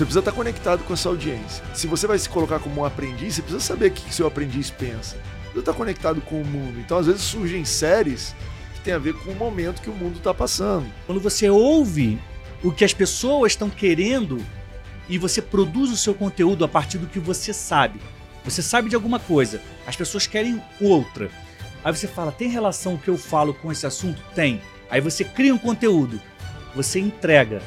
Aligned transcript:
Você 0.00 0.06
precisa 0.06 0.20
estar 0.20 0.32
conectado 0.32 0.82
com 0.84 0.94
essa 0.94 1.10
audiência. 1.10 1.62
Se 1.74 1.86
você 1.86 2.06
vai 2.06 2.18
se 2.18 2.26
colocar 2.26 2.58
como 2.58 2.80
um 2.80 2.84
aprendiz, 2.86 3.34
você 3.34 3.42
precisa 3.42 3.62
saber 3.62 3.88
o 3.88 3.90
que 3.90 4.14
seu 4.14 4.26
aprendiz 4.26 4.70
pensa. 4.70 5.18
Você 5.52 5.58
estar 5.58 5.74
conectado 5.74 6.22
com 6.22 6.40
o 6.40 6.44
mundo. 6.44 6.80
Então, 6.80 6.96
às 6.96 7.04
vezes, 7.04 7.20
surgem 7.20 7.66
séries 7.66 8.34
que 8.72 8.80
tem 8.80 8.94
a 8.94 8.98
ver 8.98 9.12
com 9.12 9.30
o 9.30 9.34
momento 9.34 9.82
que 9.82 9.90
o 9.90 9.94
mundo 9.94 10.16
está 10.16 10.32
passando. 10.32 10.86
Quando 11.04 11.20
você 11.20 11.50
ouve 11.50 12.18
o 12.64 12.72
que 12.72 12.82
as 12.82 12.94
pessoas 12.94 13.52
estão 13.52 13.68
querendo 13.68 14.42
e 15.06 15.18
você 15.18 15.42
produz 15.42 15.90
o 15.90 15.98
seu 15.98 16.14
conteúdo 16.14 16.64
a 16.64 16.68
partir 16.68 16.96
do 16.96 17.06
que 17.06 17.18
você 17.18 17.52
sabe. 17.52 18.00
Você 18.42 18.62
sabe 18.62 18.88
de 18.88 18.94
alguma 18.94 19.18
coisa, 19.18 19.60
as 19.86 19.96
pessoas 19.96 20.26
querem 20.26 20.62
outra. 20.80 21.30
Aí 21.84 21.94
você 21.94 22.06
fala, 22.06 22.32
tem 22.32 22.48
relação 22.48 22.94
o 22.94 22.98
que 22.98 23.08
eu 23.08 23.18
falo 23.18 23.52
com 23.52 23.70
esse 23.70 23.86
assunto? 23.86 24.22
Tem. 24.34 24.62
Aí 24.88 25.02
você 25.02 25.24
cria 25.24 25.54
um 25.54 25.58
conteúdo, 25.58 26.18
você 26.74 26.98
entrega. 26.98 27.60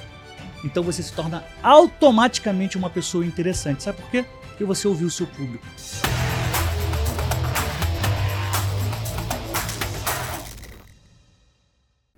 Então 0.63 0.81
você 0.81 1.03
se 1.03 1.11
torna 1.11 1.43
automaticamente 1.61 2.77
uma 2.77 2.89
pessoa 2.89 3.25
interessante. 3.25 3.83
Sabe 3.83 4.01
por 4.01 4.09
quê? 4.09 4.25
Porque 4.47 4.63
você 4.63 4.87
ouviu 4.87 5.07
o 5.07 5.11
seu 5.11 5.27
público. 5.27 5.65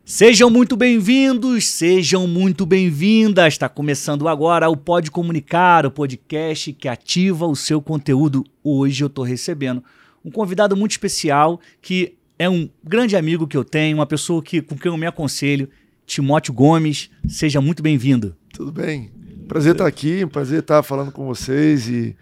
Sejam 0.03 0.49
muito 0.49 0.77
bem-vindos, 0.77 1.67
sejam 1.67 2.27
muito 2.27 2.65
bem-vindas. 2.65 3.53
Está 3.53 3.67
começando 3.67 4.27
agora 4.27 4.69
o 4.69 4.77
Pode 4.77 5.09
Comunicar, 5.09 5.85
o 5.85 5.91
podcast 5.91 6.71
que 6.73 6.87
ativa 6.87 7.47
o 7.47 7.55
seu 7.55 7.81
conteúdo. 7.81 8.45
Hoje 8.63 9.03
eu 9.03 9.07
estou 9.07 9.25
recebendo 9.25 9.83
um 10.23 10.29
convidado 10.29 10.77
muito 10.77 10.91
especial 10.91 11.59
que 11.81 12.15
é 12.37 12.49
um 12.49 12.69
grande 12.83 13.17
amigo 13.17 13.47
que 13.47 13.57
eu 13.57 13.63
tenho, 13.63 13.97
uma 13.97 14.05
pessoa 14.05 14.43
que, 14.43 14.61
com 14.61 14.77
quem 14.77 14.91
eu 14.91 14.97
me 14.97 15.07
aconselho, 15.07 15.69
Timóteo 16.05 16.53
Gomes. 16.53 17.09
Seja 17.27 17.59
muito 17.61 17.81
bem-vindo. 17.81 18.35
Tudo 18.53 18.71
bem. 18.71 19.11
Prazer 19.47 19.73
estar 19.73 19.85
aqui, 19.85 20.25
prazer 20.25 20.59
estar 20.59 20.81
falando 20.81 21.11
com 21.11 21.25
vocês 21.25 21.87
e 21.87 22.15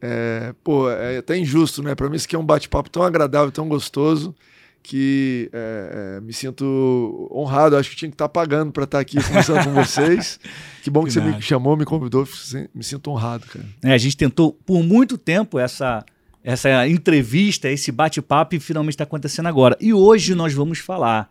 é, 0.00 0.54
pô, 0.62 0.90
é 0.90 1.18
até 1.18 1.36
injusto, 1.36 1.82
né? 1.82 1.94
Para 1.94 2.08
mim 2.08 2.16
isso 2.16 2.26
aqui 2.26 2.36
é 2.36 2.38
um 2.38 2.44
bate-papo 2.44 2.90
tão 2.90 3.02
agradável, 3.02 3.50
tão 3.50 3.68
gostoso 3.68 4.34
que 4.82 5.50
é, 5.52 6.16
é, 6.16 6.20
me 6.20 6.32
sinto 6.32 7.28
honrado. 7.32 7.76
Acho 7.76 7.90
que 7.90 7.96
tinha 7.96 8.10
que 8.10 8.14
estar 8.14 8.28
pagando 8.28 8.72
para 8.72 8.84
estar 8.84 9.00
aqui 9.00 9.22
conversando 9.22 9.64
com 9.64 9.74
vocês. 9.74 10.38
Que 10.82 10.90
bom 10.90 11.00
que, 11.00 11.08
que 11.08 11.12
você 11.12 11.20
nada. 11.20 11.36
me 11.36 11.42
chamou, 11.42 11.76
me 11.76 11.84
convidou. 11.84 12.26
Me 12.74 12.82
sinto 12.82 13.10
honrado, 13.10 13.44
cara. 13.46 13.66
É, 13.82 13.92
a 13.92 13.98
gente 13.98 14.16
tentou 14.16 14.52
por 14.64 14.82
muito 14.82 15.18
tempo 15.18 15.58
essa, 15.58 16.02
essa 16.42 16.88
entrevista, 16.88 17.68
esse 17.68 17.92
bate-papo 17.92 18.54
e 18.54 18.60
finalmente 18.60 18.94
está 18.94 19.04
acontecendo 19.04 19.48
agora. 19.48 19.76
E 19.80 19.92
hoje 19.92 20.34
nós 20.34 20.54
vamos 20.54 20.78
falar 20.78 21.30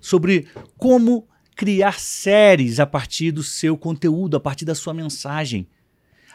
sobre 0.00 0.48
como 0.76 1.28
criar 1.56 1.98
séries 1.98 2.78
a 2.78 2.86
partir 2.86 3.32
do 3.32 3.42
seu 3.42 3.78
conteúdo, 3.78 4.36
a 4.36 4.40
partir 4.40 4.66
da 4.66 4.74
sua 4.74 4.92
mensagem. 4.92 5.66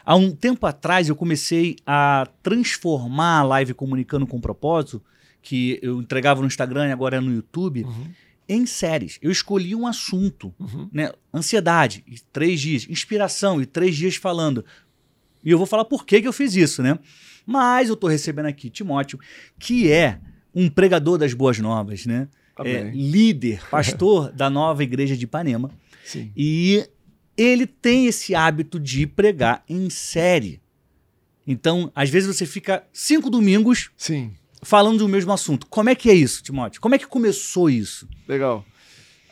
Há 0.04 0.16
um 0.16 0.32
tempo 0.32 0.66
atrás 0.66 1.08
eu 1.08 1.14
comecei 1.14 1.76
a 1.86 2.26
transformar 2.42 3.38
a 3.38 3.44
live 3.44 3.72
comunicando 3.72 4.26
com 4.26 4.40
propósito 4.40 5.00
que 5.40 5.78
eu 5.80 6.00
entregava 6.00 6.40
no 6.40 6.46
Instagram 6.48 6.88
e 6.88 6.92
agora 6.92 7.18
é 7.18 7.20
no 7.20 7.32
YouTube, 7.32 7.84
uhum. 7.84 8.06
em 8.48 8.66
séries. 8.66 9.18
Eu 9.22 9.30
escolhi 9.30 9.76
um 9.76 9.86
assunto, 9.86 10.52
uhum. 10.58 10.88
né? 10.92 11.12
Ansiedade, 11.32 12.04
e 12.06 12.18
três 12.32 12.60
dias. 12.60 12.86
Inspiração, 12.88 13.62
e 13.62 13.66
três 13.66 13.96
dias 13.96 14.16
falando. 14.16 14.64
E 15.44 15.50
eu 15.50 15.58
vou 15.58 15.66
falar 15.68 15.84
por 15.84 16.04
que, 16.04 16.20
que 16.20 16.28
eu 16.28 16.32
fiz 16.32 16.54
isso, 16.56 16.82
né? 16.82 16.98
Mas 17.46 17.88
eu 17.88 17.94
estou 17.94 18.10
recebendo 18.10 18.46
aqui 18.46 18.70
Timóteo, 18.70 19.18
que 19.58 19.90
é 19.90 20.20
um 20.54 20.68
pregador 20.68 21.16
das 21.16 21.32
boas 21.32 21.58
novas, 21.58 22.06
né? 22.06 22.28
É, 22.60 22.82
líder, 22.94 23.62
pastor 23.70 24.32
da 24.32 24.50
nova 24.50 24.82
igreja 24.82 25.16
de 25.16 25.24
Ipanema. 25.24 25.70
Sim. 26.04 26.30
E 26.36 26.86
ele 27.36 27.66
tem 27.66 28.06
esse 28.06 28.34
hábito 28.34 28.78
de 28.78 29.06
pregar 29.06 29.64
em 29.68 29.88
série. 29.88 30.60
Então, 31.46 31.90
às 31.94 32.10
vezes 32.10 32.36
você 32.36 32.46
fica 32.46 32.84
cinco 32.92 33.28
domingos 33.30 33.90
Sim 33.96 34.32
falando 34.62 34.98
do 34.98 35.08
mesmo 35.08 35.32
assunto. 35.32 35.66
Como 35.66 35.90
é 35.90 35.94
que 35.94 36.08
é 36.08 36.14
isso, 36.14 36.42
Timóteo? 36.42 36.80
Como 36.80 36.94
é 36.94 36.98
que 36.98 37.06
começou 37.06 37.68
isso? 37.68 38.08
Legal. 38.26 38.64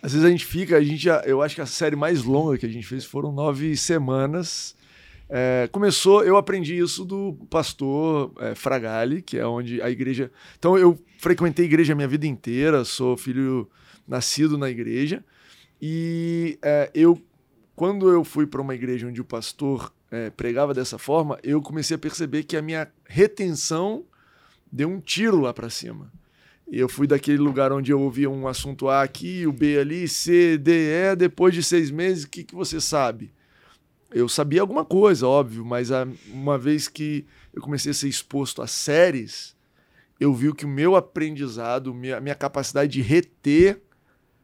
Às 0.03 0.13
vezes 0.13 0.27
a 0.27 0.31
gente 0.31 0.45
fica, 0.45 0.77
a 0.77 0.83
gente 0.83 1.07
eu 1.25 1.41
acho 1.41 1.55
que 1.55 1.61
a 1.61 1.67
série 1.67 1.97
mais 1.97 2.23
longa 2.25 2.59
que 2.59 2.67
a 2.67 2.69
gente 2.69 2.87
fez 2.87 3.05
foram 3.05 3.31
nove 3.31 3.77
semanas. 3.77 4.75
É, 5.33 5.69
começou, 5.71 6.25
eu 6.25 6.37
aprendi 6.37 6.77
isso 6.77 7.05
do 7.05 7.35
pastor 7.49 8.33
é, 8.41 8.57
Fragale, 8.57 9.23
que 9.23 9.39
é 9.39 9.47
onde 9.47 9.81
a 9.81 9.89
igreja. 9.89 10.29
Então 10.59 10.77
eu 10.77 10.99
frequentei 11.19 11.65
a 11.65 11.69
igreja 11.69 11.93
a 11.93 11.97
minha 11.97 12.09
vida 12.09 12.27
inteira, 12.27 12.85
sou 12.85 13.17
filho 13.17 13.71
nascido 14.09 14.59
na 14.59 14.69
igreja. 14.69 15.25
E 15.81 16.59
é, 16.61 16.91
eu, 16.93 17.17
quando 17.77 18.11
eu 18.11 18.25
fui 18.25 18.45
para 18.45 18.61
uma 18.61 18.75
igreja 18.75 19.07
onde 19.07 19.21
o 19.21 19.25
pastor 19.25 19.95
é, 20.11 20.31
pregava 20.31 20.75
dessa 20.75 20.99
forma, 20.99 21.39
eu 21.45 21.63
comecei 21.63 21.95
a 21.95 21.99
perceber 21.99 22.43
que 22.43 22.57
a 22.57 22.63
minha 22.63 22.91
retenção 23.07 24.05
deu 24.71 24.89
um 24.89 25.01
tiro 25.01 25.41
lá 25.41 25.55
para 25.55 25.71
cima. 25.71 26.13
E 26.69 26.79
eu 26.79 26.89
fui 26.89 27.07
daquele 27.07 27.39
lugar 27.39 27.73
onde 27.73 27.93
eu 27.93 28.01
ouvia 28.01 28.29
um 28.29 28.49
assunto 28.49 28.89
A 28.89 29.03
aqui, 29.03 29.47
o 29.47 29.53
B 29.53 29.79
ali, 29.79 30.09
C, 30.09 30.59
D, 30.59 30.73
E, 30.73 31.17
depois 31.17 31.55
de 31.55 31.63
seis 31.63 31.89
meses, 31.89 32.25
o 32.25 32.29
que, 32.29 32.43
que 32.43 32.55
você 32.55 32.81
sabe? 32.81 33.33
Eu 34.13 34.29
sabia 34.29 34.61
alguma 34.61 34.85
coisa, 34.85 35.27
óbvio, 35.27 35.65
mas 35.65 35.93
a, 35.93 36.07
uma 36.33 36.59
vez 36.59 36.89
que 36.89 37.25
eu 37.53 37.63
comecei 37.63 37.93
a 37.93 37.95
ser 37.95 38.09
exposto 38.09 38.61
a 38.61 38.67
séries, 38.67 39.55
eu 40.19 40.35
vi 40.35 40.53
que 40.53 40.65
o 40.65 40.69
meu 40.69 40.97
aprendizado, 40.97 41.95
minha, 41.95 42.21
minha 42.21 42.35
capacidade 42.35 42.93
de 42.93 43.03
reter 43.03 43.81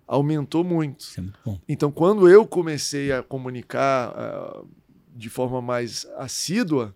aumentou 0.07 0.63
muito. 0.63 1.05
É 1.17 1.21
muito 1.21 1.61
então, 1.69 1.91
quando 1.91 2.29
eu 2.29 2.47
comecei 2.47 3.13
a 3.13 3.23
comunicar 3.23 4.13
uh, 4.13 4.69
de 5.15 5.29
forma 5.29 5.61
mais 5.61 6.07
assídua, 6.17 6.95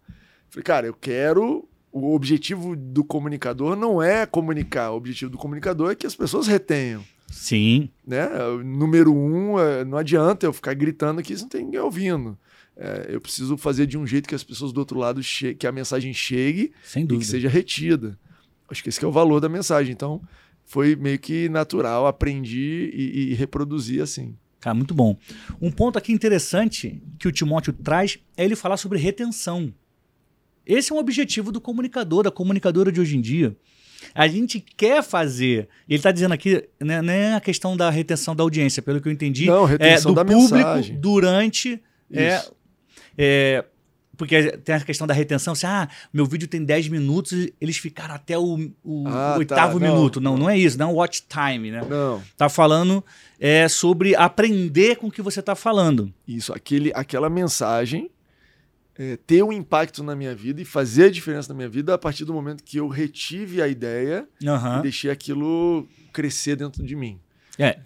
falei, 0.49 0.65
cara, 0.65 0.87
eu 0.87 0.95
quero 0.95 1.69
o 1.93 2.15
objetivo 2.15 2.77
do 2.77 3.03
comunicador 3.03 3.75
não 3.75 4.01
é 4.01 4.25
comunicar, 4.25 4.93
o 4.93 4.97
objetivo 4.97 5.31
do 5.31 5.39
comunicador 5.39 5.91
é 5.91 5.95
que 5.95 6.07
as 6.07 6.15
pessoas 6.15 6.47
retenham. 6.47 7.05
Sim. 7.31 7.91
Né? 8.07 8.29
Número 8.65 9.15
um, 9.15 9.59
é, 9.59 9.85
não 9.85 9.99
adianta 9.99 10.47
eu 10.47 10.53
ficar 10.53 10.75
gritando 10.75 11.21
aqui 11.21 11.37
se 11.37 11.43
não 11.43 11.49
tem 11.49 11.65
ninguém 11.65 11.81
ouvindo. 11.81 12.39
É, 12.83 13.09
eu 13.11 13.21
preciso 13.21 13.59
fazer 13.59 13.87
de 13.87 13.99
um 13.99 14.07
jeito 14.07 14.27
que 14.27 14.35
as 14.35 14.43
pessoas 14.43 14.73
do 14.73 14.79
outro 14.79 14.99
lado, 14.99 15.21
que 15.59 15.67
a 15.67 15.73
mensagem 15.73 16.15
chegue 16.15 16.73
e 16.97 17.19
que 17.19 17.25
seja 17.27 17.47
retida. 17.47 18.19
Acho 18.71 18.83
que 18.83 18.89
esse 18.89 18.99
que 18.99 19.05
é 19.05 19.09
o 19.09 19.13
valor 19.13 19.39
da 19.39 19.51
mensagem. 19.51 19.93
Então, 19.93 20.23
foi 20.65 20.97
meio 20.97 21.19
que 21.19 21.51
natural, 21.51 22.07
aprendi 22.07 22.91
e, 22.95 23.33
e 23.33 23.35
reproduzi 23.35 24.01
assim. 24.01 24.35
Cara, 24.61 24.73
muito 24.73 24.95
bom. 24.95 25.15
Um 25.61 25.71
ponto 25.71 25.99
aqui 25.99 26.11
interessante 26.11 27.03
que 27.19 27.29
o 27.29 27.33
Timóteo 27.33 27.73
traz 27.73 28.19
é 28.35 28.45
ele 28.47 28.57
falar 28.57 28.79
sobre 28.79 28.99
retenção. 28.99 29.75
Esse 30.65 30.91
é 30.91 30.95
um 30.95 30.99
objetivo 30.99 31.53
do 31.53 31.61
comunicador, 31.61 32.23
da 32.23 32.31
comunicadora 32.31 32.91
de 32.91 33.01
hoje 33.01 33.17
em 33.17 33.21
dia. 33.21 33.55
A 34.15 34.27
gente 34.27 34.59
quer 34.59 35.03
fazer. 35.03 35.69
Ele 35.87 35.99
está 35.99 36.11
dizendo 36.13 36.33
aqui, 36.33 36.67
né, 36.81 37.03
não 37.03 37.13
é 37.13 37.35
a 37.35 37.41
questão 37.41 37.77
da 37.77 37.91
retenção 37.91 38.35
da 38.35 38.43
audiência, 38.43 38.81
pelo 38.81 39.01
que 39.01 39.09
eu 39.09 39.13
entendi. 39.13 39.47
Não, 39.47 39.67
retenção 39.67 40.13
é, 40.13 40.15
do 40.15 40.17
da 40.17 40.25
público 40.25 40.55
mensagem. 40.55 40.99
durante. 40.99 41.83
É, 42.13 42.43
é, 43.23 43.63
porque 44.17 44.53
tem 44.59 44.75
a 44.75 44.81
questão 44.81 45.07
da 45.07 45.13
retenção, 45.13 45.53
assim, 45.53 45.67
ah, 45.67 45.87
meu 46.11 46.25
vídeo 46.25 46.49
tem 46.49 46.65
10 46.65 46.89
minutos, 46.89 47.49
eles 47.61 47.77
ficaram 47.77 48.15
até 48.15 48.39
o, 48.39 48.71
o 48.83 49.09
ah, 49.09 49.11
tá. 49.11 49.37
oitavo 49.37 49.79
tá, 49.79 49.87
minuto. 49.87 50.23
Não, 50.23 50.39
não, 50.39 50.49
é 50.49 50.57
isso, 50.57 50.79
não 50.79 50.91
é 50.91 50.93
watch 50.95 51.25
time, 51.29 51.71
né? 51.71 51.83
Não. 51.87 52.23
Tá 52.35 52.49
falando 52.49 53.05
é, 53.39 53.69
sobre 53.69 54.15
aprender 54.15 54.97
com 54.97 55.09
o 55.09 55.11
que 55.11 55.21
você 55.21 55.41
está 55.41 55.55
falando. 55.55 56.11
Isso, 56.27 56.51
aquele, 56.53 56.91
aquela 56.95 57.29
mensagem 57.29 58.11
é, 58.99 59.19
ter 59.27 59.43
um 59.43 59.53
impacto 59.53 60.03
na 60.03 60.17
minha 60.17 60.35
vida 60.35 60.63
e 60.63 60.65
fazer 60.65 61.05
a 61.05 61.11
diferença 61.11 61.51
na 61.51 61.55
minha 61.55 61.69
vida 61.69 61.93
a 61.93 61.99
partir 61.99 62.25
do 62.25 62.33
momento 62.33 62.65
que 62.65 62.79
eu 62.79 62.89
retive 62.89 63.61
a 63.61 63.69
ideia 63.69 64.27
uhum. 64.43 64.79
e 64.79 64.83
deixei 64.83 65.11
aquilo 65.11 65.87
crescer 66.11 66.57
dentro 66.57 66.83
de 66.83 66.97
mim. 66.97 67.21
É, 67.59 67.79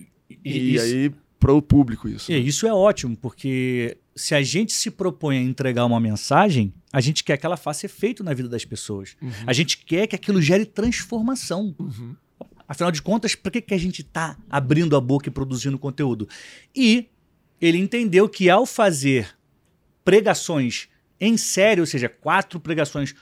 e, 0.44 0.74
e 0.74 0.78
aí 0.78 1.12
para 1.38 1.52
o 1.52 1.60
público 1.60 2.08
isso. 2.08 2.32
É, 2.32 2.38
isso 2.38 2.66
é 2.66 2.72
ótimo, 2.72 3.16
porque 3.16 3.98
se 4.16 4.34
a 4.34 4.42
gente 4.42 4.72
se 4.72 4.90
propõe 4.90 5.38
a 5.38 5.42
entregar 5.42 5.84
uma 5.84 5.98
mensagem, 5.98 6.72
a 6.92 7.00
gente 7.00 7.24
quer 7.24 7.36
que 7.36 7.44
ela 7.44 7.56
faça 7.56 7.86
efeito 7.86 8.22
na 8.22 8.32
vida 8.32 8.48
das 8.48 8.64
pessoas. 8.64 9.16
Uhum. 9.20 9.30
A 9.46 9.52
gente 9.52 9.78
quer 9.78 10.06
que 10.06 10.14
aquilo 10.14 10.40
gere 10.40 10.64
transformação. 10.64 11.74
Uhum. 11.78 12.14
Afinal 12.66 12.90
de 12.90 13.02
contas, 13.02 13.34
por 13.34 13.50
que, 13.50 13.60
que 13.60 13.74
a 13.74 13.78
gente 13.78 14.02
está 14.02 14.36
abrindo 14.48 14.96
a 14.96 15.00
boca 15.00 15.28
e 15.28 15.32
produzindo 15.32 15.78
conteúdo? 15.78 16.28
E 16.74 17.08
ele 17.60 17.78
entendeu 17.78 18.28
que 18.28 18.48
ao 18.48 18.64
fazer 18.64 19.36
pregações 20.04 20.88
em 21.20 21.36
série, 21.36 21.80
ou 21.80 21.86
seja, 21.86 22.08
quatro 22.08 22.60
pregações 22.60 23.14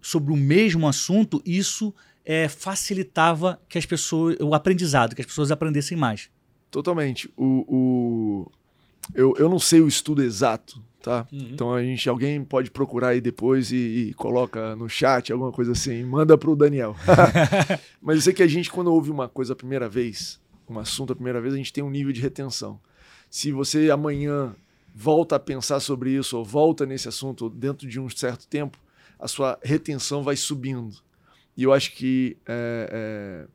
sobre 0.00 0.32
o 0.32 0.36
mesmo 0.36 0.88
assunto, 0.88 1.42
isso 1.44 1.94
é, 2.24 2.48
facilitava 2.48 3.60
que 3.68 3.78
as 3.78 3.86
pessoas, 3.86 4.36
o 4.40 4.54
aprendizado, 4.54 5.14
que 5.14 5.20
as 5.20 5.26
pessoas 5.26 5.50
aprendessem 5.50 5.96
mais. 5.96 6.30
Totalmente. 6.70 7.30
O, 7.36 7.64
o... 7.68 8.52
Eu, 9.14 9.34
eu 9.36 9.48
não 9.48 9.58
sei 9.58 9.80
o 9.80 9.88
estudo 9.88 10.22
exato, 10.22 10.82
tá? 11.02 11.26
Uhum. 11.32 11.48
Então 11.52 11.74
a 11.74 11.82
gente, 11.82 12.08
alguém 12.08 12.42
pode 12.44 12.70
procurar 12.70 13.08
aí 13.08 13.20
depois 13.20 13.72
e, 13.72 13.76
e 14.10 14.14
coloca 14.14 14.76
no 14.76 14.88
chat 14.88 15.32
alguma 15.32 15.52
coisa 15.52 15.72
assim, 15.72 16.04
manda 16.04 16.36
para 16.36 16.50
o 16.50 16.56
Daniel. 16.56 16.94
Mas 18.00 18.16
eu 18.16 18.22
sei 18.22 18.32
que 18.32 18.42
a 18.42 18.46
gente, 18.46 18.70
quando 18.70 18.92
ouve 18.92 19.10
uma 19.10 19.28
coisa 19.28 19.52
a 19.52 19.56
primeira 19.56 19.88
vez, 19.88 20.40
um 20.68 20.78
assunto 20.78 21.12
a 21.12 21.16
primeira 21.16 21.40
vez, 21.40 21.54
a 21.54 21.56
gente 21.56 21.72
tem 21.72 21.82
um 21.82 21.90
nível 21.90 22.12
de 22.12 22.20
retenção. 22.20 22.80
Se 23.28 23.52
você 23.52 23.90
amanhã 23.90 24.54
volta 24.94 25.36
a 25.36 25.40
pensar 25.40 25.80
sobre 25.80 26.10
isso 26.10 26.36
ou 26.36 26.44
volta 26.44 26.84
nesse 26.84 27.08
assunto 27.08 27.48
dentro 27.48 27.88
de 27.88 27.98
um 28.00 28.08
certo 28.08 28.46
tempo, 28.46 28.78
a 29.18 29.28
sua 29.28 29.58
retenção 29.62 30.22
vai 30.22 30.36
subindo. 30.36 30.96
E 31.56 31.62
eu 31.62 31.72
acho 31.72 31.92
que 31.92 32.36
é, 32.46 33.46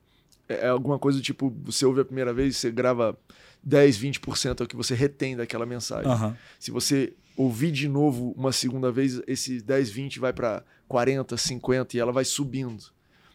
é, 0.47 0.65
é 0.65 0.67
alguma 0.67 0.99
coisa 0.99 1.21
tipo: 1.21 1.53
você 1.63 1.85
ouve 1.85 2.01
a 2.01 2.05
primeira 2.05 2.33
vez, 2.33 2.57
você 2.57 2.71
grava 2.71 3.17
10, 3.65 3.97
20% 3.97 4.61
é 4.61 4.63
o 4.63 4.67
que 4.67 4.75
você 4.75 4.93
retém 4.93 5.35
daquela 5.35 5.65
mensagem. 5.65 6.11
Aham. 6.11 6.37
Se 6.59 6.69
você 6.69 7.13
ouvir 7.35 7.71
de 7.71 7.89
novo 7.89 8.33
uma 8.37 8.51
segunda 8.51 8.91
vez, 8.91 9.21
esse 9.27 9.59
10, 9.59 9.89
20 9.89 10.19
vai 10.19 10.31
para 10.31 10.63
40, 10.87 11.35
50 11.35 11.97
e 11.97 11.99
ela 11.99 12.11
vai 12.11 12.23
subindo. 12.23 12.85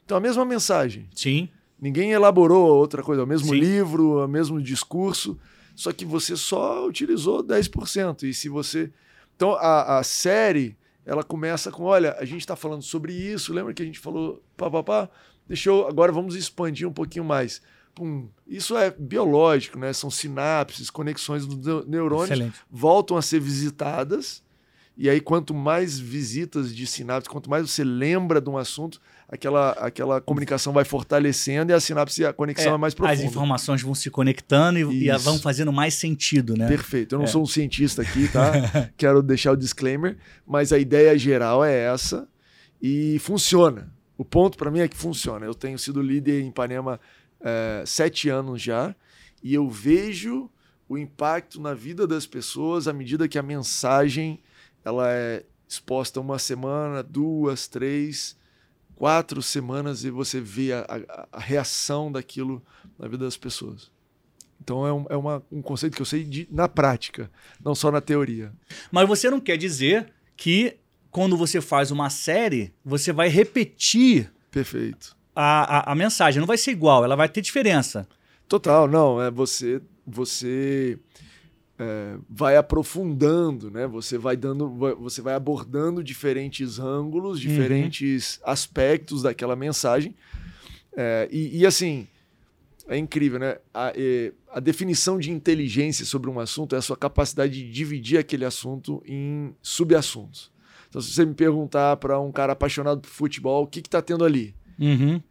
Então 0.05 0.17
a 0.17 0.21
mesma 0.21 0.45
mensagem. 0.45 1.09
Sim. 1.15 1.49
Ninguém 1.81 2.13
elaborou 2.13 2.77
outra 2.77 3.03
coisa, 3.03 3.25
o 3.25 3.27
mesmo 3.27 3.49
Sim. 3.49 3.59
livro, 3.59 4.25
o 4.25 4.29
mesmo 4.29 4.63
discurso, 4.63 5.39
só 5.75 5.93
que 5.93 6.05
você 6.05 6.37
só 6.37 6.87
utilizou 6.87 7.43
10%. 7.43 8.25
E 8.25 8.35
se 8.35 8.49
você. 8.49 8.93
Então 9.35 9.53
a, 9.53 9.99
a 9.99 10.03
série, 10.03 10.77
ela 11.05 11.25
começa 11.25 11.71
com: 11.71 11.85
olha, 11.85 12.15
a 12.19 12.25
gente 12.25 12.41
está 12.41 12.55
falando 12.55 12.83
sobre 12.83 13.13
isso, 13.13 13.53
lembra 13.53 13.73
que 13.73 13.83
a 13.83 13.87
gente 13.87 13.99
falou 13.99 14.43
pá, 14.57 14.71
pá, 14.71 14.83
pá? 14.83 15.09
Deixa 15.49 15.71
eu. 15.71 15.89
Agora 15.89 16.13
vamos 16.13 16.37
expandir 16.37 16.87
um 16.87 16.93
pouquinho 16.93 17.25
mais. 17.25 17.63
Pum. 18.01 18.29
Isso 18.49 18.77
é 18.79 18.91
biológico, 18.91 19.79
né? 19.79 19.93
São 19.93 20.11
sinapses, 20.11 20.89
conexões 20.89 21.45
dos 21.45 21.59
neu- 21.67 21.85
neurônios 21.87 22.31
Excelente. 22.31 22.59
voltam 22.71 23.17
a 23.19 23.21
ser 23.23 23.41
visitadas. 23.41 24.43
E 24.97 25.09
aí, 25.09 25.21
quanto 25.21 25.55
mais 25.55 25.99
visitas 25.99 26.75
de 26.75 26.87
sinapse, 26.87 27.29
quanto 27.29 27.49
mais 27.51 27.71
você 27.71 27.85
lembra 27.85 28.41
de 28.41 28.49
um 28.51 28.57
assunto, 28.59 29.01
aquela, 29.29 29.71
aquela 29.73 30.21
comunicação 30.21 30.73
vai 30.73 30.85
fortalecendo 30.85 31.73
e 31.73 31.75
a 31.75 31.81
sinapse, 31.81 32.25
a 32.25 32.33
conexão 32.33 32.75
é, 32.75 32.79
mais 32.79 32.93
As 32.93 32.97
profunda. 32.97 33.23
informações 33.25 33.83
vão 33.83 33.95
se 33.95 34.11
conectando 34.11 34.79
e, 34.93 35.09
e 35.09 35.19
vão 35.19 35.39
fazendo 35.39 35.73
mais 35.73 35.95
sentido, 35.95 36.55
né? 36.57 36.67
Perfeito. 36.69 37.15
Eu 37.15 37.19
não 37.19 37.25
É. 37.27 37.29
sou 37.29 37.43
um 37.43 37.47
cientista 37.47 38.01
aqui, 38.03 38.29
tá? 38.29 38.53
Quero 38.97 39.23
deixar 39.23 39.53
o 39.53 39.57
disclaimer, 39.57 40.17
mas 40.47 40.73
a 40.73 40.79
ideia 40.79 41.17
geral 41.19 41.63
é 41.65 41.75
essa 41.79 42.27
e 42.83 43.19
funciona. 43.21 43.93
O 44.19 44.25
ponto 44.25 44.59
para 44.59 44.71
mim 44.71 44.81
é 44.81 44.89
que 44.89 44.97
funciona. 44.97 45.47
Eu 45.47 45.55
tenho 45.55 45.79
sido 45.79 46.03
líder 46.03 46.43
em 46.43 46.49
Ipanema 46.49 47.01
eh, 47.43 47.83
sete 47.87 48.29
anos 48.29 48.61
já 48.63 48.95
e 49.43 49.55
eu 49.55 49.69
vejo 49.69 50.51
o 50.89 50.99
impacto 50.99 51.61
na 51.61 51.73
vida 51.75 52.07
das 52.07 52.27
pessoas 52.27 52.87
à 52.89 52.93
medida 52.93 53.29
que 53.29 53.39
a 53.39 53.43
mensagem 53.43 54.41
ela 54.85 55.11
é 55.11 55.45
exposta 55.69 56.21
uma 56.21 56.39
semana, 56.39 57.03
duas, 57.03 57.69
três, 57.69 58.37
quatro 58.97 59.41
semanas 59.43 60.05
e 60.05 60.11
você 60.11 60.41
vê 60.41 60.73
a, 60.73 60.81
a- 60.81 61.29
a 61.33 61.39
reação 61.41 62.11
daquilo 62.11 62.63
na 62.99 63.07
vida 63.09 63.25
das 63.25 63.37
pessoas. 63.37 63.91
Então 64.63 64.87
é, 64.87 64.93
um, 64.93 65.07
é 65.09 65.17
uma- 65.17 65.43
um 65.51 65.63
conceito 65.63 65.95
que 65.97 66.03
eu 66.03 66.07
sei 66.07 66.25
de- 66.25 66.49
na 66.51 66.69
prática, 66.69 67.31
não 67.65 67.75
só 67.75 67.91
na 67.91 68.01
teoria. 68.01 68.53
Mas 68.91 69.09
você 69.09 69.31
não 69.31 69.41
quer 69.41 69.57
dizer 69.57 70.13
que 70.37 70.77
quando 71.11 71.37
você 71.37 71.61
faz 71.61 71.91
uma 71.91 72.11
série, 72.11 72.73
você 72.85 73.13
vai 73.13 73.29
repetir 73.29 74.31
Perfeito. 74.51 75.17
A, 75.41 75.79
a, 75.79 75.93
a 75.93 75.95
mensagem. 75.95 76.41
Não 76.41 76.47
vai 76.47 76.59
ser 76.59 76.71
igual, 76.73 77.05
ela 77.05 77.17
vai 77.17 77.29
ter 77.29 77.41
diferença. 77.41 78.09
Total, 78.49 78.89
não, 78.89 79.23
é 79.23 79.31
você 79.31 79.81
você 80.07 80.99
é, 81.79 82.17
vai 82.29 82.57
aprofundando, 82.57 83.71
né? 83.71 83.87
Você 83.87 84.19
vai 84.19 84.37
dando, 84.37 84.69
você 84.97 85.23
vai 85.23 85.35
abordando 85.35 86.05
diferentes 86.05 86.79
ângulos, 86.79 87.41
diferentes 87.41 88.41
aspectos 88.45 89.23
daquela 89.23 89.57
mensagem. 89.57 90.15
É, 90.95 91.29
e, 91.31 91.61
e, 91.61 91.67
assim, 91.67 92.07
é 92.89 92.99
incrível, 92.99 93.39
né? 93.39 93.57
A, 93.73 93.93
a 94.53 94.61
definição 94.61 95.19
de 95.19 95.31
inteligência 95.31 96.05
sobre 96.05 96.29
um 96.29 96.41
assunto 96.41 96.75
é 96.75 96.79
a 96.79 96.83
sua 96.83 96.97
capacidade 96.97 97.53
de 97.53 97.71
dividir 97.71 98.19
aquele 98.19 98.45
assunto 98.45 99.03
em 99.07 99.55
subassuntos. 99.63 100.51
Então, 100.89 101.01
se 101.01 101.13
você 101.13 101.25
me 101.25 101.35
perguntar 101.35 101.97
para 101.97 102.21
um 102.21 102.33
cara 102.33 102.53
apaixonado 102.53 103.01
por 103.01 103.09
futebol, 103.09 103.63
o 103.63 103.67
que 103.67 103.79
está 103.79 104.03
tendo 104.03 104.25
ali? 104.25 104.55
Uhum. 104.79 105.23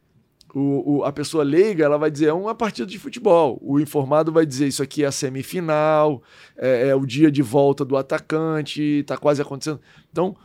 O, 0.54 0.98
o- 1.00 1.04
a 1.04 1.12
pessoa 1.12 1.44
leiga 1.44 1.86
ela 1.86 1.98
vai 1.98 2.10
dizer 2.10 2.28
é 2.28 2.34
uma 2.34 2.56
partida 2.56 2.88
de 2.88 2.98
futebol. 2.98 3.60
O 3.62 3.80
informado 3.80 4.32
vai 4.32 4.46
dizer 4.46 4.68
isso 4.68 4.82
aqui 4.82 5.04
é 5.04 5.08
a 5.08 5.12
semifinal, 5.12 6.24
é, 6.58 6.88
é 6.90 6.96
o 6.96 7.06
dia 7.06 7.32
de 7.32 7.42
volta 7.42 7.86
do 7.86 7.96
atacante, 7.96 8.82
está 8.82 9.16
quase 9.18 9.42
acontecendo. 9.42 9.80
Então, 10.12 10.36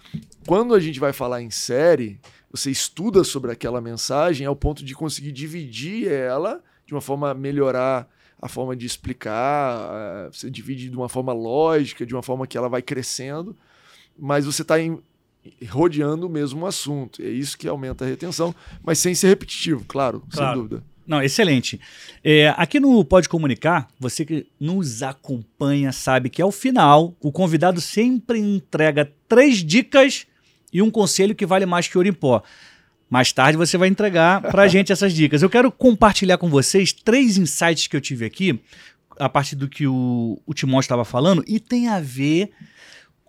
quando 0.46 0.74
a 0.74 0.80
gente 0.80 1.00
vai 1.00 1.12
falar 1.12 1.40
em 1.42 1.50
série, 1.50 2.20
você 2.50 2.70
estuda 2.70 3.24
sobre 3.24 3.50
aquela 3.50 3.80
mensagem 3.80 4.46
ao 4.46 4.54
ponto 4.54 4.84
de 4.84 4.94
conseguir 4.94 5.32
dividir 5.32 6.08
ela 6.12 6.62
de 6.86 6.92
uma 6.94 7.00
forma 7.00 7.30
a 7.30 7.34
melhorar 7.34 8.06
a 8.40 8.46
forma 8.48 8.76
de 8.76 8.84
explicar, 8.84 9.88
eh, 9.90 10.28
você 10.30 10.50
divide 10.50 10.90
de 10.90 10.96
uma 10.96 11.08
forma 11.08 11.32
lógica, 11.32 12.04
de 12.04 12.14
uma 12.14 12.22
forma 12.22 12.46
que 12.46 12.58
ela 12.58 12.68
vai 12.68 12.82
crescendo, 12.82 13.56
mas 14.18 14.44
você 14.44 14.60
está 14.60 14.76
rodeando 15.68 16.26
o 16.26 16.30
mesmo 16.30 16.66
assunto. 16.66 17.22
É 17.22 17.28
isso 17.28 17.56
que 17.58 17.68
aumenta 17.68 18.04
a 18.04 18.08
retenção, 18.08 18.54
mas 18.82 18.98
sem 18.98 19.14
ser 19.14 19.28
repetitivo, 19.28 19.84
claro, 19.86 20.22
Claro. 20.30 20.52
sem 20.52 20.62
dúvida. 20.62 20.82
Não, 21.06 21.22
excelente. 21.22 21.78
É, 22.22 22.54
aqui 22.56 22.80
no 22.80 23.04
Pode 23.04 23.28
Comunicar, 23.28 23.86
você 24.00 24.24
que 24.24 24.46
nos 24.58 25.02
acompanha 25.02 25.92
sabe 25.92 26.30
que 26.30 26.40
ao 26.40 26.50
final 26.50 27.14
o 27.20 27.30
convidado 27.30 27.78
sempre 27.80 28.38
entrega 28.38 29.12
três 29.28 29.58
dicas 29.62 30.26
e 30.72 30.80
um 30.80 30.90
conselho 30.90 31.34
que 31.34 31.44
vale 31.44 31.66
mais 31.66 31.86
que 31.88 31.98
ouro 31.98 32.08
em 32.08 32.12
pó. 32.12 32.42
Mais 33.10 33.30
tarde 33.32 33.58
você 33.58 33.76
vai 33.76 33.88
entregar 33.88 34.40
pra 34.40 34.66
gente 34.68 34.92
essas 34.92 35.12
dicas. 35.12 35.42
Eu 35.42 35.50
quero 35.50 35.70
compartilhar 35.70 36.38
com 36.38 36.48
vocês 36.48 36.90
três 36.90 37.36
insights 37.36 37.86
que 37.86 37.94
eu 37.94 38.00
tive 38.00 38.24
aqui, 38.24 38.58
a 39.18 39.28
partir 39.28 39.56
do 39.56 39.68
que 39.68 39.86
o, 39.86 40.40
o 40.46 40.54
Timóteo 40.54 40.86
estava 40.86 41.04
falando, 41.04 41.44
e 41.46 41.60
tem 41.60 41.86
a 41.88 42.00
ver 42.00 42.50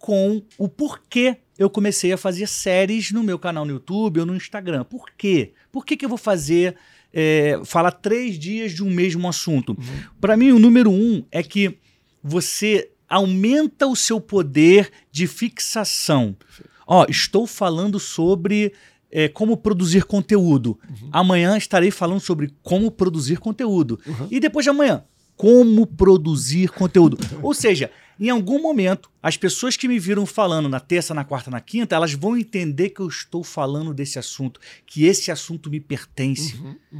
com 0.05 0.39
o 0.59 0.69
porquê 0.69 1.37
eu 1.57 1.67
comecei 1.67 2.13
a 2.13 2.17
fazer 2.17 2.47
séries 2.47 3.11
no 3.11 3.23
meu 3.23 3.39
canal 3.39 3.65
no 3.65 3.71
YouTube 3.71 4.19
ou 4.19 4.25
no 4.27 4.35
Instagram. 4.35 4.83
Por 4.83 5.07
quê? 5.17 5.53
Por 5.71 5.83
que, 5.83 5.97
que 5.97 6.05
eu 6.05 6.09
vou 6.09 6.17
fazer, 6.19 6.75
é, 7.11 7.59
falar 7.65 7.89
três 7.89 8.37
dias 8.37 8.71
de 8.71 8.83
um 8.83 8.91
mesmo 8.91 9.27
assunto? 9.27 9.75
Para 10.21 10.37
mim, 10.37 10.51
o 10.51 10.59
número 10.59 10.91
um 10.91 11.25
é 11.31 11.41
que 11.41 11.79
você 12.23 12.91
aumenta 13.09 13.87
o 13.87 13.95
seu 13.95 14.21
poder 14.21 14.91
de 15.11 15.25
fixação. 15.25 16.37
Ó, 16.85 17.07
estou 17.09 17.47
falando 17.47 17.99
sobre 17.99 18.73
é, 19.09 19.27
como 19.27 19.57
produzir 19.57 20.03
conteúdo. 20.03 20.77
Amanhã 21.11 21.57
estarei 21.57 21.89
falando 21.89 22.19
sobre 22.19 22.53
como 22.61 22.91
produzir 22.91 23.39
conteúdo. 23.39 23.99
E 24.29 24.39
depois 24.39 24.63
de 24.65 24.69
amanhã, 24.69 25.03
como 25.35 25.87
produzir 25.87 26.69
conteúdo. 26.69 27.17
Ou 27.41 27.55
seja, 27.55 27.89
em 28.19 28.29
algum 28.29 28.61
momento, 28.61 29.09
as 29.21 29.35
pessoas 29.35 29.75
que 29.75 29.87
me 29.87 29.99
viram 29.99 30.25
falando 30.25 30.69
na 30.69 30.79
terça, 30.79 31.13
na 31.13 31.23
quarta, 31.23 31.51
na 31.51 31.59
quinta, 31.59 31.95
elas 31.95 32.13
vão 32.13 32.37
entender 32.37 32.89
que 32.89 33.01
eu 33.01 33.07
estou 33.07 33.43
falando 33.43 33.93
desse 33.93 34.17
assunto, 34.17 34.59
que 34.85 35.05
esse 35.05 35.31
assunto 35.31 35.69
me 35.69 35.79
pertence. 35.79 36.55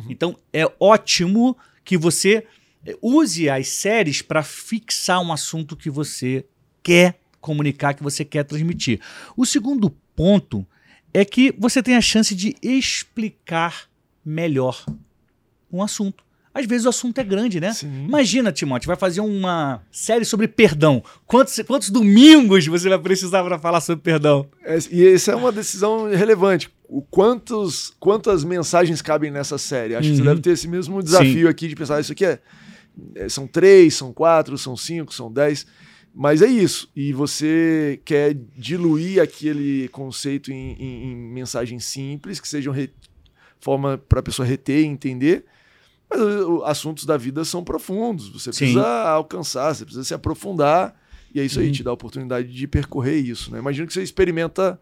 Então, 0.10 0.38
é 0.52 0.70
ótimo 0.80 1.58
que 1.84 1.98
você 1.98 2.46
eh, 2.86 2.98
use 3.02 3.50
as 3.50 3.68
séries 3.68 4.22
para 4.22 4.44
fixar 4.44 5.22
um 5.22 5.32
assunto 5.32 5.76
que 5.76 5.90
você 5.90 6.46
quer 6.84 7.20
comunicar, 7.40 7.94
que 7.94 8.04
você 8.04 8.26
quer 8.26 8.44
transmitir. 8.44 9.00
O 9.38 9.46
segundo 9.46 9.90
ponto 10.16 10.66
é 11.14 11.24
que 11.24 11.54
você 11.58 11.82
tem 11.82 11.96
a 11.96 12.02
chance 12.02 12.36
de 12.36 12.56
explicar 12.62 13.90
melhor 14.24 14.86
um 15.72 15.82
assunto. 15.82 16.26
Às 16.58 16.66
vezes 16.66 16.86
o 16.86 16.90
assunto 16.90 17.18
é 17.20 17.24
grande, 17.24 17.60
né? 17.60 17.74
Sim. 17.74 18.06
Imagina, 18.06 18.50
Timóteo, 18.50 18.88
vai 18.88 18.96
fazer 18.96 19.20
uma 19.20 19.82
série 19.92 20.24
sobre 20.24 20.48
perdão. 20.48 21.04
Quantos, 21.28 21.60
quantos 21.68 21.90
domingos 21.90 22.66
você 22.66 22.88
vai 22.88 22.98
precisar 22.98 23.44
para 23.44 23.60
falar 23.60 23.82
sobre 23.82 24.02
perdão? 24.02 24.48
É, 24.64 24.78
e 24.90 25.06
essa 25.06 25.34
é 25.34 25.36
uma 25.36 25.52
decisão 25.52 26.10
relevante. 26.10 26.70
O 26.88 27.02
quantos, 27.02 27.94
quantas 28.00 28.46
mensagens 28.46 29.02
cabem 29.02 29.30
nessa 29.32 29.58
série? 29.58 29.96
Acho 29.96 30.08
que 30.10 30.16
você 30.16 30.22
Uhum. 30.22 30.28
deve 30.30 30.42
ter 30.42 30.52
esse 30.52 30.68
mesmo 30.68 31.04
desafio 31.04 31.50
aqui 31.50 31.68
de 31.68 31.76
pensar, 31.76 32.00
isso 32.00 32.14
aqui 32.14 32.24
é, 32.24 32.40
é- 33.16 33.28
São 33.28 33.46
três, 33.48 33.94
são 33.96 34.14
quatro, 34.14 34.58
são 34.58 34.78
cinco, 34.78 35.14
são 35.14 35.30
dez. 35.30 35.66
Mas 36.18 36.42
é 36.42 36.48
isso. 36.48 36.90
E 36.96 37.12
você 37.12 38.00
quer 38.06 38.34
diluir 38.58 39.22
aquele 39.22 39.90
conceito 39.90 40.54
em, 40.54 40.72
em- 40.80 41.12
em 41.12 41.16
mensagens 41.34 41.84
simples, 41.84 42.40
que 42.40 42.48
sejam 42.48 42.72
re- 42.72 42.94
forma 43.60 43.98
para 43.98 44.22
a 44.22 44.24
pessoa 44.24 44.48
reter 44.48 44.80
e 44.82 44.86
entender. 44.86 45.44
Mas 46.10 46.20
assuntos 46.66 47.06
da 47.06 47.18
vida 47.18 47.44
são 47.46 47.64
profundos. 47.64 48.30
Você 48.30 48.52
Sim. 48.54 48.60
precisa 48.66 48.88
alcançar, 49.10 49.74
você 49.74 49.84
precisa 49.86 50.04
se 50.04 50.14
aprofundar. 50.14 50.96
E 51.34 51.40
é 51.40 51.44
isso 51.44 51.60
aí, 51.60 51.68
Uhum. 51.68 51.72
te 51.74 51.84
dá 51.84 51.90
a 51.90 51.94
oportunidade 51.94 52.48
de 52.48 52.68
percorrer 52.68 53.18
isso. 53.18 53.52
Né? 53.52 53.60
Imagina 53.60 53.86
que 53.86 53.94
você 53.94 54.02
experimenta 54.02 54.80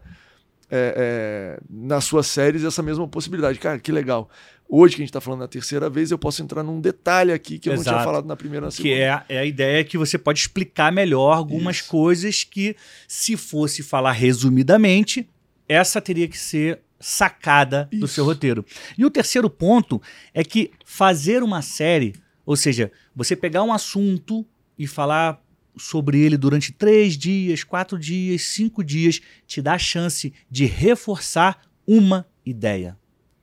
é, 0.70 1.56
é, 1.58 1.60
nas 1.68 2.04
suas 2.04 2.26
séries 2.26 2.62
essa 2.64 2.82
mesma 2.82 3.06
possibilidade. 3.08 3.58
Cara, 3.58 3.78
que 3.78 3.90
legal. 3.92 4.30
Hoje 4.68 4.94
que 4.96 5.02
a 5.02 5.04
gente 5.04 5.10
está 5.10 5.20
falando 5.20 5.40
na 5.40 5.48
terceira 5.48 5.90
vez, 5.90 6.10
eu 6.10 6.18
posso 6.18 6.42
entrar 6.42 6.62
num 6.62 6.80
detalhe 6.80 7.32
aqui 7.32 7.58
que 7.58 7.68
eu 7.68 7.74
não 7.74 7.80
Exato. 7.82 7.96
tinha 7.96 8.04
falado 8.04 8.26
na 8.26 8.34
primeira 8.36 8.66
na 8.66 8.70
segunda. 8.70 8.94
Que 8.94 9.00
é, 9.00 9.24
é 9.28 9.38
a 9.40 9.44
ideia 9.44 9.84
que 9.84 9.98
você 9.98 10.16
pode 10.16 10.38
explicar 10.40 10.90
melhor 10.92 11.36
algumas 11.36 11.76
Isso. 11.76 11.88
coisas 11.90 12.44
que, 12.44 12.74
se 13.06 13.36
fosse 13.36 13.82
falar 13.82 14.12
resumidamente, 14.12 15.28
essa 15.68 16.00
teria 16.00 16.26
que 16.28 16.38
ser 16.38 16.80
sacada 17.04 17.86
do 17.92 18.06
Isso. 18.06 18.14
seu 18.14 18.24
roteiro. 18.24 18.64
E 18.96 19.04
o 19.04 19.10
terceiro 19.10 19.50
ponto 19.50 20.00
é 20.32 20.42
que 20.42 20.70
fazer 20.86 21.42
uma 21.42 21.60
série, 21.60 22.14
ou 22.46 22.56
seja, 22.56 22.90
você 23.14 23.36
pegar 23.36 23.62
um 23.62 23.74
assunto 23.74 24.46
e 24.78 24.86
falar 24.86 25.38
sobre 25.76 26.18
ele 26.18 26.38
durante 26.38 26.72
três 26.72 27.18
dias, 27.18 27.62
quatro 27.62 27.98
dias, 27.98 28.40
cinco 28.42 28.82
dias, 28.82 29.20
te 29.46 29.60
dá 29.60 29.74
a 29.74 29.78
chance 29.78 30.32
de 30.50 30.64
reforçar 30.64 31.60
uma 31.86 32.26
ideia. 32.44 32.96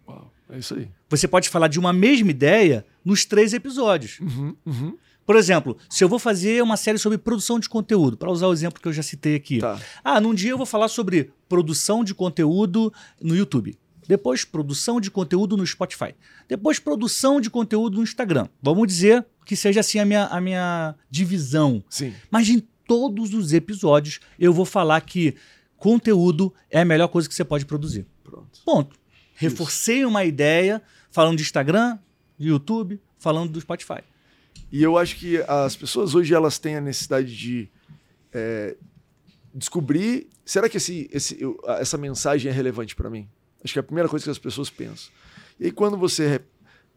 Uau, 0.08 0.34
é 0.50 0.58
isso 0.58 0.74
aí. 0.74 0.89
Você 1.08 1.27
pode 1.27 1.48
falar 1.48 1.68
de 1.68 1.77
uma 1.77 1.94
mesma 1.94 2.32
ideia 2.32 2.84
nos 3.06 3.25
três 3.25 3.53
episódios. 3.53 4.20
Uhum, 4.22 4.56
uhum. 4.65 4.98
Por 5.25 5.36
exemplo, 5.36 5.78
se 5.90 6.04
eu 6.04 6.10
vou 6.10 6.20
fazer 6.20 6.62
uma 6.62 6.75
série 6.75 6.98
sobre 6.98 7.18
produção 7.18 7.60
de 7.60 7.70
conteúdo, 7.70 8.18
para 8.18 8.32
usar 8.32 8.48
o 8.48 8.54
exemplo 8.54 8.82
que 8.82 8.88
eu 8.88 8.94
já 8.94 9.04
citei 9.04 9.36
aqui. 9.36 9.60
Tá. 9.60 9.80
Ah, 10.04 10.20
num 10.20 10.34
dia 10.34 10.51
eu 10.51 10.58
vou 10.58 10.66
falar 10.66 10.88
sobre 10.88 11.32
produção 11.48 12.04
de 12.04 12.13
conteúdo 12.13 12.92
no 13.22 13.36
YouTube. 13.36 13.78
Depois, 14.08 14.44
produção 14.44 15.00
de 15.00 15.10
conteúdo 15.10 15.56
no 15.56 15.66
Spotify. 15.66 16.16
Depois, 16.48 16.80
produção 16.80 17.40
de 17.40 17.50
conteúdo 17.50 17.98
no 17.98 18.04
Instagram. 18.04 18.48
Vamos 18.62 18.88
dizer 18.88 19.25
que 19.46 19.56
seja 19.56 19.80
assim 19.80 20.00
a 20.00 20.06
minha, 20.06 20.25
a 20.25 20.42
minha 20.42 20.96
divisão. 21.10 21.84
Sim. 21.90 22.13
Mas 22.30 22.50
em 22.50 22.62
todos 22.88 23.34
os 23.34 23.54
episódios 23.54 24.20
eu 24.38 24.51
vou 24.51 24.66
falar 24.66 25.00
que 25.01 25.36
conteúdo 25.78 26.54
é 26.70 26.82
a 26.82 26.86
melhor 26.86 27.08
coisa 27.08 27.30
que 27.30 27.34
você 27.34 27.46
pode 27.46 27.66
produzir. 27.66 28.06
Pronto. 28.24 28.60
Ponto. 28.66 28.96
Reforcei 29.34 30.04
uma 30.06 30.25
ideia 30.25 30.82
falando 31.10 31.38
de 31.38 31.44
Instagram, 31.44 31.98
de 32.38 32.50
YouTube, 32.50 33.00
falando 33.18 33.51
do 33.51 33.62
Spotify. 33.62 34.01
E 34.72 34.82
eu 34.82 34.98
acho 34.98 35.18
que 35.18 35.38
as 35.48 35.75
pessoas 35.75 36.16
hoje 36.16 36.34
elas 36.34 36.58
têm 36.58 36.78
a 36.78 36.82
necessidade 36.82 37.36
de 37.36 37.70
é, 38.34 38.75
descobrir. 39.54 40.28
Será 40.46 40.70
que 40.70 40.78
esse, 40.78 41.10
esse, 41.12 41.42
eu- 41.42 41.60
essa 41.68 41.98
mensagem 41.98 42.50
é 42.50 42.54
relevante 42.54 42.96
para 42.96 43.10
mim? 43.10 43.28
Acho 43.63 43.74
que 43.74 43.80
é 43.80 43.82
a 43.82 43.84
primeira 43.84 44.10
coisa 44.10 44.24
que 44.25 44.32
as 44.32 44.40
pessoas 44.40 44.70
pensam. 44.70 45.12
E 45.60 45.66
aí, 45.66 45.72
quando 45.72 45.98
você. 45.98 46.42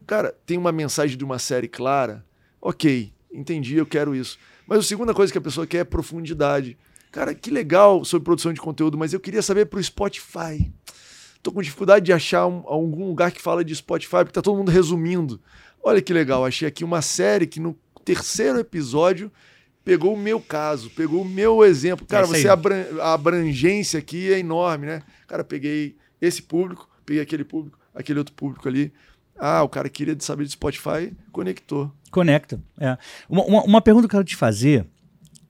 Cara, 0.07 0.35
tem 0.47 0.57
uma 0.59 0.71
mensagem 0.73 1.17
de 1.17 1.25
uma 1.25 1.39
série 1.39 1.67
clara, 1.67 2.25
ok, 2.61 3.13
entendi, 3.33 3.77
eu 3.77 3.87
quero 3.87 4.15
isso. 4.15 4.39
Mas 4.67 4.79
a 4.81 4.83
segunda 4.83 5.15
coisa 5.15 5.33
que 5.33 5.39
a 5.39 5.41
pessoa 5.41 5.67
quer 5.67 5.79
é 5.79 5.85
profundidade. 5.85 6.77
Cara, 7.11 7.35
que 7.35 7.51
legal 7.51 8.05
sobre 8.05 8.25
produção 8.25 8.53
de 8.53 8.61
conteúdo, 8.61 8.99
mas 8.99 9.13
eu 9.13 9.21
queria 9.21 9.41
saber 9.43 9.67
pro 9.67 9.83
Spotify. 9.83 10.71
Tô 11.43 11.53
com 11.53 11.63
dificuldade 11.63 12.05
de 12.07 12.13
achar 12.13 12.47
um- 12.47 12.63
algum 12.67 13.07
lugar 13.07 13.31
que 13.31 13.41
fala 13.41 13.65
de 13.65 13.75
Spotify, 13.77 14.17
porque 14.19 14.33
tá 14.33 14.43
todo 14.43 14.57
mundo 14.57 14.71
resumindo. 14.71 15.41
Olha 15.85 16.01
que 16.01 16.13
legal, 16.13 16.45
achei 16.45 16.67
aqui 16.67 16.83
uma 16.83 17.03
série 17.03 17.47
que 17.47 17.61
no 17.61 17.77
terceiro 18.05 18.59
episódio 18.59 19.31
pegou 19.85 20.15
o 20.15 20.19
meu 20.19 20.41
caso, 20.41 20.89
pegou 20.91 21.23
o 21.23 21.29
meu 21.29 21.63
exemplo. 21.65 22.07
Cara, 22.07 22.25
aí. 22.27 22.31
você 22.41 22.49
abran- 22.49 22.87
a 23.01 23.13
abrangência 23.13 23.99
aqui 23.99 24.33
é 24.33 24.39
enorme, 24.39 24.87
né? 24.87 25.03
Cara, 25.27 25.45
peguei 25.45 25.97
esse 26.21 26.41
público, 26.43 26.89
peguei 27.05 27.23
aquele 27.23 27.45
público, 27.45 27.79
aquele 27.95 28.19
outro 28.19 28.35
público 28.35 28.67
ali. 28.67 28.93
Ah, 29.39 29.63
o 29.63 29.69
cara 29.69 29.89
queria 29.89 30.17
saber 30.21 30.45
de 30.45 30.53
Spotify, 30.53 31.13
conectou. 31.33 31.93
Conecta. 32.11 32.63
É. 32.81 32.97
Uma, 33.29 33.45
uma, 33.45 33.63
uma 33.65 33.81
pergunta 33.83 34.09
que 34.09 34.15
eu 34.15 34.19
quero 34.21 34.25
te 34.29 34.37
fazer, 34.37 34.87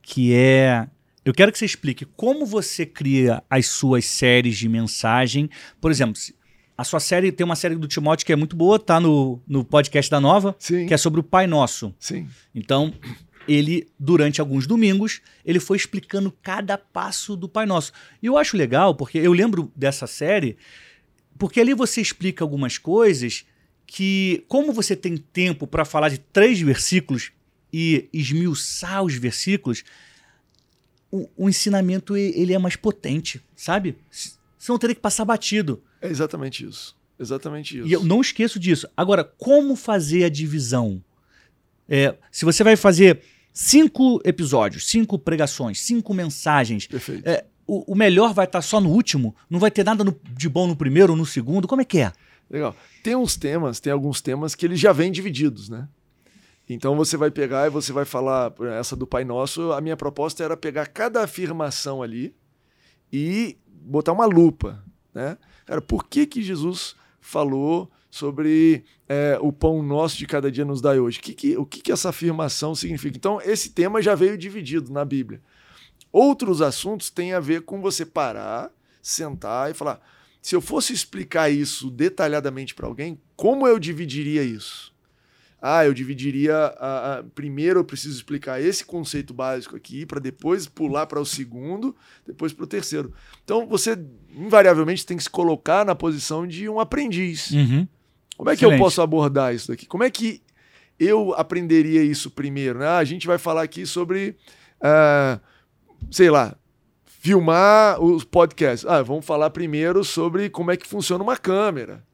que 0.02 0.34
é. 0.34 0.88
Eu 1.24 1.32
quero 1.32 1.52
que 1.52 1.58
você 1.58 1.64
explique 1.64 2.04
como 2.16 2.44
você 2.44 2.84
cria 2.84 3.42
as 3.48 3.66
suas 3.66 4.04
séries 4.06 4.56
de 4.56 4.68
mensagem. 4.68 5.48
Por 5.80 5.90
exemplo, 5.90 6.16
se- 6.16 6.34
a 6.76 6.84
sua 6.84 7.00
série 7.00 7.30
tem 7.30 7.44
uma 7.44 7.56
série 7.56 7.76
do 7.76 7.86
Timóteo 7.86 8.26
que 8.26 8.32
é 8.32 8.36
muito 8.36 8.56
boa, 8.56 8.78
tá 8.78 8.98
no, 8.98 9.40
no 9.46 9.64
podcast 9.64 10.10
da 10.10 10.20
Nova, 10.20 10.54
Sim. 10.58 10.86
que 10.86 10.94
é 10.94 10.96
sobre 10.96 11.20
o 11.20 11.22
Pai 11.22 11.46
Nosso. 11.46 11.94
Sim. 11.98 12.28
Então, 12.54 12.92
ele, 13.46 13.86
durante 13.98 14.40
alguns 14.40 14.66
domingos, 14.66 15.20
ele 15.44 15.60
foi 15.60 15.76
explicando 15.76 16.32
cada 16.42 16.76
passo 16.76 17.36
do 17.36 17.48
Pai 17.48 17.66
Nosso. 17.66 17.92
E 18.22 18.26
eu 18.26 18.36
acho 18.36 18.56
legal, 18.56 18.94
porque 18.94 19.18
eu 19.18 19.32
lembro 19.32 19.70
dessa 19.76 20.06
série, 20.06 20.56
porque 21.38 21.60
ali 21.60 21.74
você 21.74 22.00
explica 22.00 22.42
algumas 22.42 22.76
coisas 22.76 23.44
que, 23.86 24.44
como 24.48 24.72
você 24.72 24.96
tem 24.96 25.16
tempo 25.16 25.66
para 25.66 25.84
falar 25.84 26.08
de 26.08 26.18
três 26.18 26.60
versículos 26.60 27.30
e 27.72 28.08
esmiuçar 28.12 29.02
os 29.02 29.14
versículos, 29.14 29.84
o, 31.10 31.28
o 31.36 31.48
ensinamento 31.48 32.16
ele 32.16 32.52
é 32.52 32.58
mais 32.58 32.74
potente, 32.74 33.40
sabe? 33.54 33.96
S- 34.64 34.66
Você 34.66 34.72
não 34.72 34.78
teria 34.78 34.94
que 34.94 35.00
passar 35.00 35.24
batido. 35.24 35.82
É 36.00 36.08
exatamente 36.08 36.66
isso. 36.66 36.96
Exatamente 37.18 37.78
isso. 37.78 37.86
E 37.86 37.92
eu 37.92 38.02
não 38.02 38.20
esqueço 38.20 38.58
disso. 38.58 38.88
Agora, 38.96 39.22
como 39.24 39.76
fazer 39.76 40.24
a 40.24 40.28
divisão? 40.28 41.02
É, 41.88 42.14
se 42.32 42.44
você 42.44 42.64
vai 42.64 42.76
fazer 42.76 43.20
cinco 43.52 44.20
episódios, 44.24 44.86
cinco 44.88 45.18
pregações, 45.18 45.80
cinco 45.80 46.12
mensagens, 46.14 46.86
Perfeito. 46.86 47.26
é, 47.28 47.44
o, 47.66 47.92
o 47.92 47.94
melhor 47.94 48.32
vai 48.34 48.46
estar 48.46 48.62
só 48.62 48.80
no 48.80 48.90
último? 48.90 49.34
Não 49.48 49.58
vai 49.60 49.70
ter 49.70 49.84
nada 49.84 50.02
no- 50.02 50.18
de 50.36 50.48
bom 50.48 50.66
no 50.66 50.74
primeiro 50.74 51.12
ou 51.12 51.16
no 51.16 51.24
segundo? 51.26 51.68
Como 51.68 51.82
é 51.82 51.84
que 51.84 51.98
é? 51.98 52.12
Legal. 52.50 52.74
Tem 53.02 53.14
uns 53.14 53.36
temas, 53.36 53.80
tem 53.80 53.92
alguns 53.92 54.20
temas 54.20 54.54
que 54.54 54.66
eles 54.66 54.80
já 54.80 54.92
vêm 54.92 55.12
divididos, 55.12 55.68
né? 55.68 55.88
Então 56.68 56.96
você 56.96 57.16
vai 57.16 57.30
pegar 57.30 57.66
e 57.66 57.70
você 57.70 57.92
vai 57.92 58.04
falar, 58.06 58.52
essa 58.78 58.96
do 58.96 59.06
Pai 59.06 59.24
Nosso, 59.24 59.72
a 59.72 59.80
minha 59.80 59.96
proposta 59.96 60.42
era 60.42 60.56
pegar 60.56 60.86
cada 60.86 61.22
afirmação 61.22 62.02
ali 62.02 62.34
e 63.12 63.56
botar 63.84 64.12
uma 64.12 64.26
lupa, 64.26 64.82
né? 65.12 65.36
Cara, 65.66 65.80
por 65.80 66.04
que 66.06 66.26
que 66.26 66.42
Jesus 66.42 66.94
falou 67.20 67.90
sobre 68.10 68.84
é, 69.08 69.38
o 69.40 69.52
pão 69.52 69.82
nosso 69.82 70.16
de 70.16 70.26
cada 70.26 70.50
dia 70.50 70.64
nos 70.64 70.80
dai 70.80 70.98
hoje? 70.98 71.18
Que 71.20 71.34
que- 71.34 71.56
o 71.56 71.66
que, 71.66 71.80
que 71.80 71.92
essa 71.92 72.10
afirmação 72.10 72.74
significa? 72.74 73.16
Então, 73.16 73.40
esse 73.42 73.70
tema 73.70 74.00
já 74.00 74.14
veio 74.14 74.38
dividido 74.38 74.92
na 74.92 75.04
Bíblia. 75.04 75.42
Outros 76.12 76.62
assuntos 76.62 77.10
têm 77.10 77.32
a 77.32 77.40
ver 77.40 77.62
com 77.62 77.80
você 77.80 78.06
parar, 78.06 78.70
sentar 79.02 79.70
e 79.70 79.74
falar: 79.74 80.00
se 80.40 80.54
eu 80.54 80.60
fosse 80.60 80.92
explicar 80.92 81.50
isso 81.50 81.90
detalhadamente 81.90 82.74
para 82.74 82.86
alguém, 82.86 83.20
como 83.34 83.66
eu 83.66 83.78
dividiria 83.80 84.44
isso? 84.44 84.93
Ah, 85.66 85.84
eu 85.86 85.94
dividiria. 85.94 86.54
a- 86.54 87.18
a- 87.18 87.22
primeiro 87.34 87.80
eu 87.80 87.84
preciso 87.84 88.14
explicar 88.16 88.60
esse 88.60 88.84
conceito 88.84 89.32
básico 89.32 89.74
aqui, 89.74 90.04
para 90.04 90.20
depois 90.20 90.66
pular 90.66 91.06
para 91.06 91.18
o 91.18 91.24
segundo, 91.24 91.96
depois 92.26 92.52
para 92.52 92.64
o 92.64 92.66
terceiro. 92.66 93.14
Então 93.42 93.66
você, 93.66 93.98
invariavelmente, 94.36 95.06
tem 95.06 95.16
que 95.16 95.22
se 95.22 95.30
colocar 95.30 95.84
na 95.86 95.94
posição 95.94 96.46
de 96.46 96.68
um 96.68 96.78
aprendiz. 96.78 97.50
Como 98.36 98.50
é 98.50 98.56
que 98.56 98.64
eu 98.64 98.70
posso 98.78 99.00
abordar 99.00 99.54
isso 99.54 99.68
daqui? 99.68 99.86
Como 99.86 100.04
é 100.04 100.10
que 100.10 100.42
eu 101.00 101.32
aprenderia 101.34 102.02
isso 102.02 102.30
primeiro? 102.30 102.80
né? 102.80 102.86
Ah, 102.86 102.98
a 102.98 103.04
gente 103.04 103.26
vai 103.26 103.38
falar 103.38 103.62
aqui 103.62 103.86
sobre, 103.86 104.36
ah, 104.82 105.40
sei 106.10 106.28
lá, 106.30 106.54
filmar 107.06 108.00
os 108.02 108.22
podcasts. 108.22 108.86
Ah, 108.86 109.02
vamos 109.02 109.24
falar 109.24 109.48
primeiro 109.50 110.04
sobre 110.04 110.50
como 110.50 110.70
é 110.70 110.76
que 110.76 110.86
funciona 110.86 111.24
uma 111.24 111.36
câmera. 111.38 112.04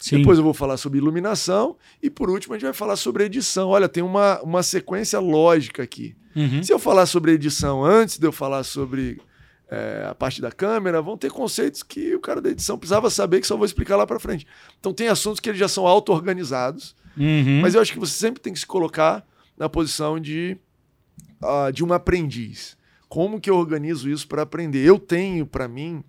Sim. 0.00 0.18
Depois 0.18 0.38
eu 0.38 0.44
vou 0.44 0.54
falar 0.54 0.78
sobre 0.78 0.98
iluminação 0.98 1.76
e 2.02 2.08
por 2.08 2.30
último 2.30 2.54
a 2.54 2.56
gente 2.56 2.64
vai 2.64 2.72
falar 2.72 2.96
sobre 2.96 3.24
edição. 3.24 3.68
Olha, 3.68 3.88
tem 3.88 4.02
uma, 4.02 4.40
uma 4.42 4.62
sequência 4.62 5.20
lógica 5.20 5.82
aqui. 5.82 6.16
Uhum. 6.34 6.62
Se 6.62 6.72
eu 6.72 6.78
falar 6.78 7.04
sobre 7.06 7.32
edição 7.32 7.84
antes 7.84 8.18
de 8.18 8.26
eu 8.26 8.32
falar 8.32 8.64
sobre 8.64 9.20
é, 9.70 10.06
a 10.08 10.14
parte 10.14 10.40
da 10.40 10.50
câmera, 10.50 11.02
vão 11.02 11.18
ter 11.18 11.30
conceitos 11.30 11.82
que 11.82 12.14
o 12.14 12.20
cara 12.20 12.40
da 12.40 12.48
edição 12.50 12.78
precisava 12.78 13.10
saber 13.10 13.40
que 13.40 13.46
só 13.46 13.56
vou 13.56 13.66
explicar 13.66 13.96
lá 13.96 14.06
para 14.06 14.18
frente. 14.18 14.46
Então 14.78 14.92
tem 14.94 15.08
assuntos 15.08 15.38
que 15.38 15.48
eles 15.50 15.58
já 15.60 15.68
são 15.68 15.86
auto-organizados, 15.86 16.96
Uhum. 17.16 17.60
mas 17.60 17.74
eu 17.74 17.80
acho 17.82 17.92
que 17.92 17.98
você 17.98 18.14
sempre 18.16 18.40
tem 18.40 18.52
que 18.52 18.58
se 18.60 18.66
colocar 18.66 19.26
na 19.58 19.68
posição 19.68 20.18
de, 20.18 20.56
ah, 21.42 21.70
de 21.70 21.84
um 21.84 21.92
aprendiz. 21.92 22.76
Como 23.08 23.40
que 23.40 23.50
eu 23.50 23.56
organizo 23.56 24.08
isso 24.08 24.26
para 24.26 24.42
aprender? 24.42 24.84
Eu 24.86 24.98
tenho 24.98 25.44
para 25.44 25.66
mim 25.68 26.02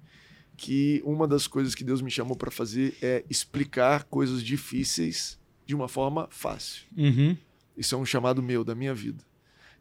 que 0.62 1.02
uma 1.04 1.28
das 1.28 1.48
coisas 1.48 1.74
que 1.74 1.84
Deus 1.84 2.04
me 2.04 2.12
chamou 2.12 2.38
para 2.38 2.52
fazer 2.52 2.96
é 3.02 3.26
explicar 3.28 4.04
coisas 4.04 4.44
difíceis 4.44 5.40
de 5.66 5.74
uma 5.74 5.88
forma 5.88 6.28
fácil. 6.30 6.84
Uhum. 6.96 7.36
Isso 7.76 7.96
é 7.96 7.98
um 7.98 8.06
chamado 8.06 8.44
meu, 8.44 8.64
da 8.64 8.76
minha 8.76 8.94
vida. 8.94 9.24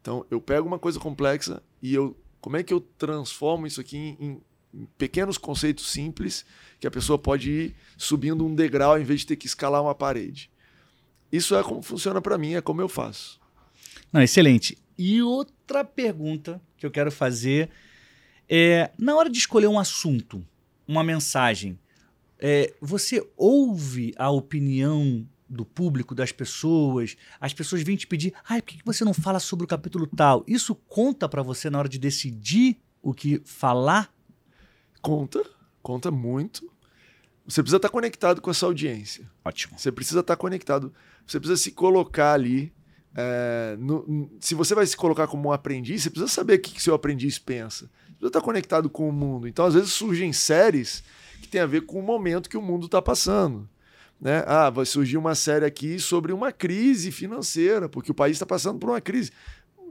Então, 0.00 0.24
eu 0.30 0.40
pego 0.40 0.66
uma 0.66 0.78
coisa 0.78 0.98
complexa 0.98 1.62
e 1.82 1.92
eu. 1.92 2.16
Como 2.40 2.56
é 2.56 2.62
que 2.62 2.72
eu 2.72 2.80
transformo 2.80 3.66
isso 3.66 3.78
aqui 3.78 3.98
em, 3.98 4.40
em 4.72 4.86
pequenos 4.96 5.36
conceitos 5.36 5.90
simples 5.90 6.46
que 6.80 6.86
a 6.86 6.90
pessoa 6.90 7.18
pode 7.18 7.50
ir 7.50 7.76
subindo 7.98 8.46
um 8.46 8.54
degrau 8.54 8.98
em 8.98 9.04
vez 9.04 9.20
de 9.20 9.26
ter 9.26 9.36
que 9.36 9.46
escalar 9.46 9.82
uma 9.82 9.94
parede? 9.94 10.50
Isso 11.30 11.54
é 11.54 11.62
como 11.62 11.82
funciona 11.82 12.22
para 12.22 12.38
mim, 12.38 12.54
é 12.54 12.62
como 12.62 12.80
eu 12.80 12.88
faço. 12.88 13.38
Não, 14.10 14.22
excelente. 14.22 14.78
E 14.96 15.20
outra 15.20 15.84
pergunta 15.84 16.58
que 16.78 16.86
eu 16.86 16.90
quero 16.90 17.12
fazer 17.12 17.68
é: 18.48 18.90
na 18.98 19.14
hora 19.14 19.28
de 19.28 19.36
escolher 19.36 19.66
um 19.66 19.78
assunto, 19.78 20.42
uma 20.90 21.04
mensagem, 21.04 21.78
é, 22.38 22.74
você 22.80 23.24
ouve 23.36 24.12
a 24.16 24.30
opinião 24.30 25.26
do 25.48 25.64
público, 25.64 26.14
das 26.14 26.32
pessoas? 26.32 27.16
As 27.40 27.52
pessoas 27.52 27.82
vêm 27.82 27.96
te 27.96 28.06
pedir, 28.06 28.32
ai, 28.48 28.60
por 28.62 28.74
que 28.74 28.80
você 28.84 29.04
não 29.04 29.14
fala 29.14 29.38
sobre 29.40 29.64
o 29.64 29.68
capítulo 29.68 30.06
tal? 30.06 30.44
Isso 30.46 30.74
conta 30.74 31.28
para 31.28 31.42
você 31.42 31.70
na 31.70 31.78
hora 31.78 31.88
de 31.88 31.98
decidir 31.98 32.78
o 33.02 33.14
que 33.14 33.40
falar? 33.44 34.12
Conta, 35.00 35.44
conta 35.82 36.10
muito. 36.10 36.70
Você 37.46 37.62
precisa 37.62 37.78
estar 37.78 37.88
conectado 37.88 38.40
com 38.40 38.50
essa 38.50 38.66
audiência. 38.66 39.28
Ótimo. 39.44 39.78
Você 39.78 39.90
precisa 39.90 40.20
estar 40.20 40.36
conectado. 40.36 40.92
Você 41.26 41.38
precisa 41.40 41.60
se 41.60 41.72
colocar 41.72 42.32
ali. 42.34 42.72
é, 43.12 43.76
no- 43.80 44.30
se 44.38 44.54
você 44.54 44.72
vai 44.72 44.86
se 44.86 44.96
colocar 44.96 45.26
como 45.26 45.48
um 45.48 45.52
aprendiz, 45.52 46.00
você 46.02 46.10
precisa 46.10 46.30
saber 46.30 46.54
o 46.54 46.62
que, 46.62 46.70
que 46.74 46.80
seu 46.80 46.94
aprendiz 46.94 47.40
pensa. 47.40 47.90
Você 48.20 48.26
precisa 48.26 48.28
estar 48.28 48.40
conectado 48.42 48.90
com 48.90 49.08
o 49.08 49.12
mundo. 49.12 49.48
Então, 49.48 49.64
às 49.64 49.72
vezes, 49.72 49.92
surgem 49.92 50.30
séries 50.30 51.02
que 51.40 51.48
tem 51.48 51.60
a 51.60 51.66
ver 51.66 51.86
com 51.86 51.98
o 51.98 52.02
momento 52.02 52.50
que 52.50 52.56
o 52.56 52.62
mundo 52.62 52.84
está 52.84 53.00
passando. 53.00 53.66
Né? 54.20 54.44
Ah, 54.46 54.68
vai 54.68 54.84
surgir 54.84 55.16
uma 55.16 55.34
série 55.34 55.64
aqui 55.64 55.98
sobre 55.98 56.30
uma 56.30 56.52
crise 56.52 57.10
financeira, 57.10 57.88
porque 57.88 58.10
o 58.10 58.14
país 58.14 58.32
está 58.36 58.44
passando 58.44 58.78
por 58.78 58.90
uma 58.90 59.00
crise. 59.00 59.32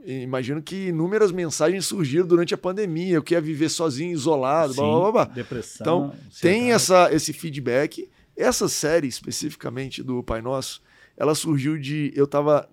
imagino 0.06 0.62
que 0.62 0.88
inúmeras 0.88 1.32
mensagens 1.32 1.86
surgiram 1.86 2.24
durante 2.24 2.54
a 2.54 2.58
pandemia. 2.58 3.16
Eu 3.16 3.22
queria 3.22 3.40
viver 3.40 3.68
sozinho, 3.68 4.12
isolado, 4.12 4.74
Sim, 4.74 4.80
blá, 4.80 5.00
blá, 5.00 5.12
blá. 5.12 5.24
Depressão. 5.24 5.80
Então, 5.80 6.10
tem 6.40 6.70
ansiedade. 6.70 6.70
essa, 6.70 7.12
esse 7.12 7.32
feedback. 7.32 8.08
Essa 8.36 8.68
série, 8.68 9.08
especificamente 9.08 10.04
do 10.04 10.22
Pai 10.22 10.40
Nosso, 10.40 10.80
ela 11.16 11.34
surgiu 11.34 11.76
de. 11.76 12.12
Eu 12.14 12.26
estava 12.26 12.68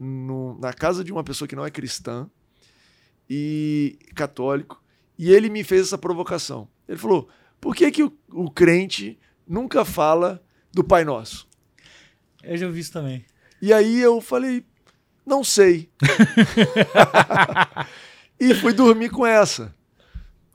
na 0.59 0.71
casa 0.71 1.03
de 1.03 1.11
uma 1.11 1.23
pessoa 1.23 1.47
que 1.47 1.55
não 1.55 1.65
é 1.65 1.71
cristã 1.71 2.29
e 3.27 3.97
católico, 4.13 4.81
e 5.17 5.31
ele 5.31 5.50
me 5.50 5.63
fez 5.63 5.83
essa 5.83 5.97
provocação. 5.97 6.67
Ele 6.88 6.97
falou: 6.97 7.27
por 7.59 7.75
que, 7.75 7.89
que 7.91 8.03
o, 8.03 8.13
o 8.29 8.50
crente 8.50 9.19
nunca 9.47 9.83
fala 9.83 10.41
do 10.74 10.83
Pai 10.83 11.03
Nosso? 11.03 11.47
Eu 12.43 12.57
já 12.57 12.67
ouvi 12.67 12.79
isso 12.79 12.93
também. 12.93 13.25
E 13.62 13.74
aí 13.74 14.00
eu 14.00 14.21
falei: 14.21 14.65
não 15.25 15.43
sei. 15.43 15.89
e 18.39 18.53
fui 18.55 18.74
dormir 18.74 19.09
com 19.09 19.25
essa. 19.25 19.75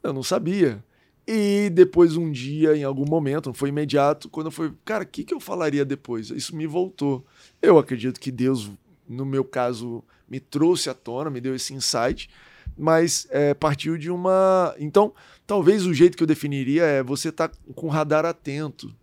Eu 0.02 0.12
não 0.12 0.22
sabia. 0.22 0.82
E 1.26 1.70
depois, 1.70 2.16
um 2.16 2.32
dia, 2.32 2.76
em 2.76 2.82
algum 2.82 3.04
momento, 3.04 3.46
não 3.46 3.54
foi 3.54 3.68
imediato, 3.68 4.28
quando 4.28 4.46
eu 4.46 4.50
fui, 4.50 4.72
cara, 4.84 5.04
o 5.04 5.06
que, 5.06 5.22
que 5.22 5.32
eu 5.32 5.38
falaria 5.38 5.84
depois? 5.84 6.30
Isso 6.30 6.56
me 6.56 6.66
voltou. 6.66 7.24
Eu 7.60 7.78
acredito 7.78 8.18
que 8.18 8.32
Deus, 8.32 8.68
no 9.08 9.24
meu 9.24 9.44
caso, 9.44 10.02
me 10.28 10.40
trouxe 10.40 10.90
à 10.90 10.94
tona, 10.94 11.30
me 11.30 11.40
deu 11.40 11.54
esse 11.54 11.74
insight, 11.74 12.28
mas 12.76 13.26
é, 13.30 13.54
partiu 13.54 13.96
de 13.96 14.10
uma. 14.10 14.74
Então, 14.78 15.12
talvez 15.46 15.86
o 15.86 15.94
jeito 15.94 16.16
que 16.16 16.22
eu 16.22 16.26
definiria 16.26 16.84
é 16.84 17.02
você 17.02 17.28
estar 17.28 17.48
tá 17.48 17.58
com 17.74 17.86
o 17.86 17.90
radar 17.90 18.24
atento 18.24 18.94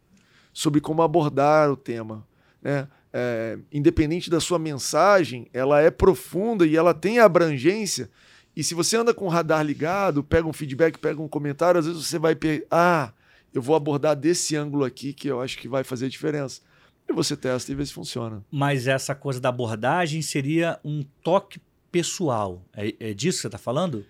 sobre 0.53 0.81
como 0.81 1.01
abordar 1.01 1.71
o 1.71 1.77
tema. 1.77 2.25
Né? 2.61 2.87
É, 3.11 3.57
independente 3.71 4.29
da 4.29 4.39
sua 4.39 4.59
mensagem, 4.59 5.47
ela 5.53 5.81
é 5.81 5.89
profunda 5.89 6.65
e 6.65 6.75
ela 6.75 6.93
tem 6.93 7.19
abrangência 7.19 8.09
e 8.59 8.63
se 8.63 8.73
você 8.73 8.97
anda 8.97 9.13
com 9.13 9.25
o 9.25 9.29
radar 9.29 9.63
ligado, 9.63 10.21
pega 10.21 10.45
um 10.45 10.51
feedback, 10.51 10.97
pega 10.97 11.21
um 11.21 11.29
comentário, 11.29 11.79
às 11.79 11.85
vezes 11.85 12.05
você 12.05 12.19
vai 12.19 12.37
ah, 12.69 13.13
eu 13.53 13.61
vou 13.61 13.73
abordar 13.73 14.17
desse 14.17 14.53
ângulo 14.55 14.83
aqui 14.83 15.13
que 15.13 15.29
eu 15.29 15.41
acho 15.41 15.57
que 15.57 15.67
vai 15.67 15.81
fazer 15.81 16.09
diferença. 16.09 16.61
E 17.07 17.13
você 17.13 17.37
testa 17.37 17.71
e 17.71 17.75
vê 17.75 17.85
se 17.85 17.93
funciona. 17.93 18.43
Mas 18.51 18.85
essa 18.85 19.15
coisa 19.15 19.39
da 19.39 19.47
abordagem 19.47 20.21
seria 20.21 20.77
um 20.83 21.03
toque 21.23 21.61
pessoal. 21.91 22.61
É, 22.73 22.95
é 22.99 23.13
disso 23.13 23.37
que 23.37 23.41
você 23.41 23.47
está 23.47 23.57
falando? 23.57 24.05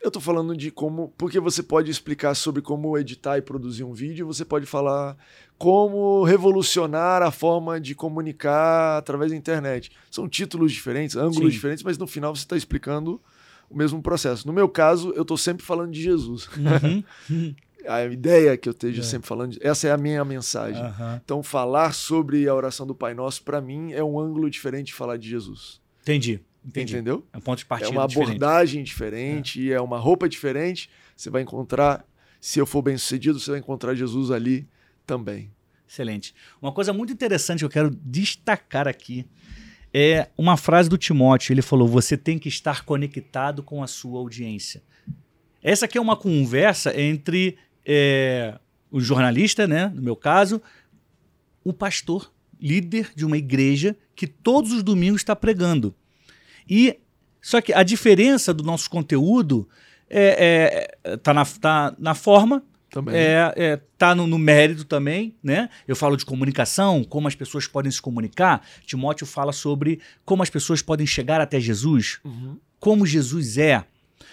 Eu 0.00 0.08
estou 0.08 0.22
falando 0.22 0.56
de 0.56 0.70
como. 0.70 1.12
Porque 1.18 1.40
você 1.40 1.62
pode 1.62 1.90
explicar 1.90 2.34
sobre 2.34 2.62
como 2.62 2.96
editar 2.96 3.36
e 3.36 3.42
produzir 3.42 3.82
um 3.82 3.92
vídeo, 3.92 4.26
você 4.26 4.44
pode 4.44 4.64
falar 4.64 5.16
como 5.56 6.22
revolucionar 6.22 7.20
a 7.22 7.32
forma 7.32 7.80
de 7.80 7.94
comunicar 7.94 8.98
através 8.98 9.32
da 9.32 9.36
internet. 9.36 9.90
São 10.10 10.28
títulos 10.28 10.72
diferentes, 10.72 11.16
ângulos 11.16 11.38
Sim. 11.38 11.48
diferentes, 11.48 11.82
mas 11.82 11.98
no 11.98 12.06
final 12.06 12.34
você 12.34 12.42
está 12.42 12.56
explicando 12.56 13.20
o 13.68 13.76
mesmo 13.76 14.00
processo. 14.00 14.46
No 14.46 14.52
meu 14.52 14.68
caso, 14.68 15.12
eu 15.16 15.22
estou 15.22 15.36
sempre 15.36 15.66
falando 15.66 15.90
de 15.90 16.00
Jesus. 16.00 16.48
Uhum. 16.56 17.54
a 17.88 18.04
ideia 18.04 18.56
que 18.56 18.68
eu 18.68 18.72
esteja 18.72 19.00
é. 19.00 19.04
sempre 19.04 19.26
falando, 19.26 19.52
de, 19.52 19.58
essa 19.66 19.88
é 19.88 19.90
a 19.90 19.98
minha 19.98 20.24
mensagem. 20.24 20.82
Uhum. 20.82 21.20
Então, 21.24 21.42
falar 21.42 21.92
sobre 21.92 22.48
a 22.48 22.54
oração 22.54 22.86
do 22.86 22.94
Pai 22.94 23.14
Nosso, 23.14 23.42
para 23.42 23.60
mim, 23.60 23.92
é 23.92 24.02
um 24.02 24.18
ângulo 24.18 24.48
diferente 24.48 24.86
de 24.86 24.94
falar 24.94 25.16
de 25.16 25.28
Jesus. 25.28 25.80
Entendi. 26.02 26.40
Entendi. 26.68 26.94
Entendeu? 26.94 27.26
É 27.32 27.38
um 27.38 27.40
ponto 27.40 27.58
de 27.58 27.64
partida 27.66 27.90
É 27.90 27.92
uma 27.92 28.04
abordagem 28.04 28.82
diferente, 28.82 29.54
diferente 29.54 29.72
é. 29.72 29.76
é 29.76 29.80
uma 29.80 29.98
roupa 29.98 30.28
diferente. 30.28 30.90
Você 31.16 31.30
vai 31.30 31.40
encontrar, 31.40 32.04
se 32.38 32.58
eu 32.58 32.66
for 32.66 32.82
bem 32.82 32.98
sucedido, 32.98 33.40
você 33.40 33.52
vai 33.52 33.60
encontrar 33.60 33.94
Jesus 33.94 34.30
ali 34.30 34.68
também. 35.06 35.50
Excelente. 35.88 36.34
Uma 36.60 36.70
coisa 36.70 36.92
muito 36.92 37.10
interessante 37.10 37.60
que 37.60 37.64
eu 37.64 37.70
quero 37.70 37.90
destacar 37.90 38.86
aqui 38.86 39.26
é 39.92 40.28
uma 40.36 40.58
frase 40.58 40.90
do 40.90 40.98
Timóteo. 40.98 41.54
Ele 41.54 41.62
falou: 41.62 41.88
Você 41.88 42.16
tem 42.18 42.38
que 42.38 42.50
estar 42.50 42.84
conectado 42.84 43.62
com 43.62 43.82
a 43.82 43.86
sua 43.86 44.18
audiência. 44.18 44.82
Essa 45.62 45.86
aqui 45.86 45.96
é 45.96 46.00
uma 46.00 46.16
conversa 46.16 46.98
entre 47.00 47.56
é, 47.86 48.58
o 48.90 49.00
jornalista, 49.00 49.66
né, 49.66 49.90
no 49.94 50.02
meu 50.02 50.14
caso, 50.14 50.60
o 51.64 51.72
pastor, 51.72 52.30
líder 52.60 53.10
de 53.14 53.24
uma 53.24 53.38
igreja 53.38 53.96
que 54.14 54.26
todos 54.26 54.72
os 54.72 54.82
domingos 54.82 55.22
está 55.22 55.34
pregando. 55.34 55.94
E 56.68 56.98
só 57.40 57.60
que 57.60 57.72
a 57.72 57.82
diferença 57.82 58.52
do 58.52 58.62
nosso 58.62 58.90
conteúdo 58.90 59.68
é, 60.10 60.88
é, 61.04 61.16
tá, 61.16 61.32
na, 61.32 61.44
tá 61.44 61.94
na 61.98 62.14
forma, 62.14 62.62
também. 62.90 63.14
É, 63.14 63.52
é, 63.56 63.76
tá 63.98 64.14
no, 64.14 64.26
no, 64.26 64.38
mérito 64.38 64.84
também, 64.84 65.36
né? 65.42 65.68
Eu 65.86 65.94
falo 65.94 66.16
de 66.16 66.24
comunicação, 66.24 67.04
como 67.04 67.28
as 67.28 67.34
pessoas 67.34 67.66
podem 67.66 67.92
se 67.92 68.00
comunicar. 68.00 68.66
Timóteo 68.86 69.26
fala 69.26 69.52
sobre 69.52 70.00
como 70.24 70.42
as 70.42 70.48
pessoas 70.48 70.80
podem 70.80 71.06
chegar 71.06 71.40
até 71.40 71.60
Jesus, 71.60 72.18
uhum. 72.24 72.56
como 72.80 73.06
Jesus 73.06 73.58
é. 73.58 73.84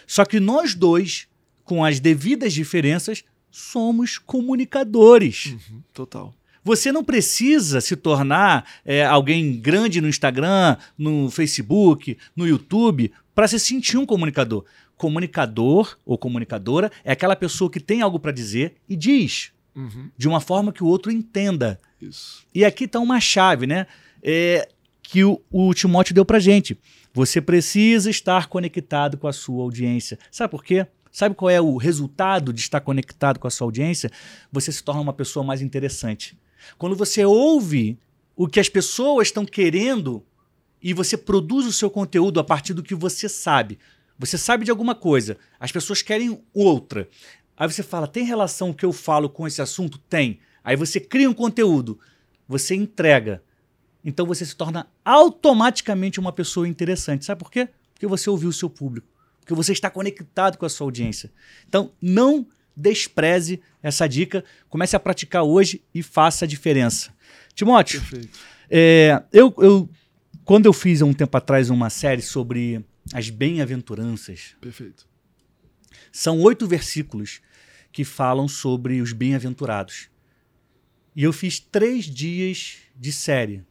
Só 0.08 0.24
que 0.24 0.40
nós 0.40 0.74
dois, 0.74 1.28
com 1.66 1.84
as 1.84 2.00
devidas 2.00 2.54
diferenças, 2.54 3.26
somos 3.52 4.18
comunicadores. 4.18 5.48
Uhum, 5.48 5.82
total. 5.94 6.34
Você 6.66 6.92
não 6.92 7.04
precisa 7.04 7.80
se 7.80 7.96
tornar 7.96 8.68
é, 8.84 9.06
alguém 9.06 9.54
grande 9.54 10.02
no 10.02 10.10
Instagram, 10.10 10.76
no 10.98 11.30
Facebook, 11.30 12.18
no 12.36 12.48
YouTube, 12.48 13.14
para 13.36 13.48
se 13.48 13.60
sentir 13.60 13.98
um 13.98 14.06
comunicador. 14.06 14.66
Comunicador 14.98 15.96
ou 16.04 16.18
comunicadora 16.18 16.92
é 17.04 17.12
aquela 17.12 17.36
pessoa 17.36 17.70
que 17.70 17.80
tem 17.80 18.02
algo 18.02 18.20
para 18.20 18.32
dizer 18.32 18.74
e 18.90 18.96
diz. 18.96 19.52
Uhum. 19.76 20.10
De 20.18 20.28
uma 20.28 20.42
forma 20.42 20.74
que 20.74 20.84
o 20.84 20.88
outro 20.88 21.12
entenda. 21.12 21.80
Isso. 22.02 22.44
E 22.54 22.66
aqui 22.66 22.86
está 22.86 23.00
uma 23.00 23.20
chave, 23.20 23.68
né? 23.68 23.86
É, 24.24 24.68
que 25.04 25.24
o, 25.24 25.40
o 25.52 25.72
Timóteo 25.72 26.16
deu 26.16 26.26
para 26.26 26.40
gente. 26.40 26.76
Você 27.14 27.40
precisa 27.40 28.10
estar 28.10 28.48
conectado 28.48 29.18
com 29.18 29.28
a 29.28 29.34
sua 29.34 29.62
audiência. 29.62 30.18
Sabe 30.32 30.50
por 30.50 30.64
quê? 30.64 30.88
Sabe 31.12 31.36
qual 31.36 31.50
é 31.52 31.62
o 31.62 31.78
resultado 31.78 32.52
de 32.52 32.60
estar 32.60 32.82
conectado 32.82 33.40
com 33.40 33.48
a 33.48 33.52
sua 33.52 33.68
audiência? 33.68 34.12
Você 34.52 34.72
se 34.72 34.84
torna 34.84 35.02
uma 35.02 35.14
pessoa 35.14 35.46
mais 35.46 35.62
interessante. 35.62 36.36
Quando 36.78 36.96
você 36.96 37.26
ouve 37.26 37.98
o 38.36 38.48
que 38.48 38.60
as 38.60 38.70
pessoas 38.70 39.28
estão 39.28 39.46
querendo 39.46 40.24
e 40.82 40.94
você 40.94 41.18
produz 41.18 41.66
o 41.66 41.74
seu 41.74 41.90
conteúdo 41.90 42.40
a 42.40 42.44
partir 42.44 42.74
do 42.74 42.84
que 42.84 42.94
você 42.94 43.30
sabe, 43.30 43.80
você 44.18 44.38
sabe 44.38 44.66
de 44.66 44.72
alguma 44.72 44.96
coisa, 44.96 45.38
as 45.60 45.72
pessoas 45.72 46.02
querem 46.02 46.42
outra. 46.54 47.10
Aí 47.58 47.70
você 47.70 47.84
fala, 47.84 48.08
tem 48.08 48.26
relação 48.26 48.70
o 48.70 48.74
que 48.74 48.86
eu 48.86 48.94
falo 48.94 49.30
com 49.30 49.48
esse 49.48 49.62
assunto? 49.62 49.98
Tem. 49.98 50.40
Aí 50.64 50.76
você 50.76 51.00
cria 51.00 51.30
um 51.30 51.34
conteúdo, 51.34 52.00
você 52.48 52.76
entrega. 52.76 53.44
Então 54.04 54.26
você 54.26 54.46
se 54.46 54.56
torna 54.56 54.88
automaticamente 55.04 56.20
uma 56.20 56.32
pessoa 56.32 56.68
interessante. 56.68 57.26
Sabe 57.26 57.40
por 57.40 57.52
quê? 57.52 57.70
Porque 57.94 58.08
você 58.08 58.30
ouviu 58.30 58.50
o 58.50 58.54
seu 58.54 58.70
público. 58.70 59.08
Porque 59.40 59.54
você 59.54 59.72
está 59.72 59.90
conectado 59.90 60.58
com 60.58 60.66
a 60.66 60.70
sua 60.70 60.86
audiência. 60.86 61.32
Então 61.68 61.92
não 62.02 62.48
despreze 62.76 63.62
essa 63.82 64.08
dica. 64.08 64.44
Comece 64.70 64.96
a 64.96 65.00
praticar 65.00 65.44
hoje 65.44 65.82
e 65.94 66.04
faça 66.04 66.46
a 66.46 66.48
diferença. 66.48 67.14
Timóteo, 67.54 68.02
é, 68.70 69.24
eu, 69.32 69.54
eu, 69.58 69.90
quando 70.44 70.66
eu 70.66 70.74
fiz 70.74 71.02
há 71.02 71.06
um 71.06 71.14
tempo 71.14 71.38
atrás 71.38 71.70
uma 71.70 71.90
série 71.90 72.22
sobre 72.22 72.84
as 73.14 73.30
bem-aventuranças. 73.30 74.56
Perfeito. 74.60 75.08
São 76.12 76.40
oito 76.42 76.68
versículos 76.68 77.42
que 77.92 78.04
falam 78.04 78.48
sobre 78.48 79.02
os 79.02 79.14
bem-aventurados. 79.14 80.10
E 81.16 81.24
eu 81.24 81.32
fiz 81.32 81.60
três 81.60 82.06
dias 82.06 82.78
de 82.96 83.12
série. 83.12 83.64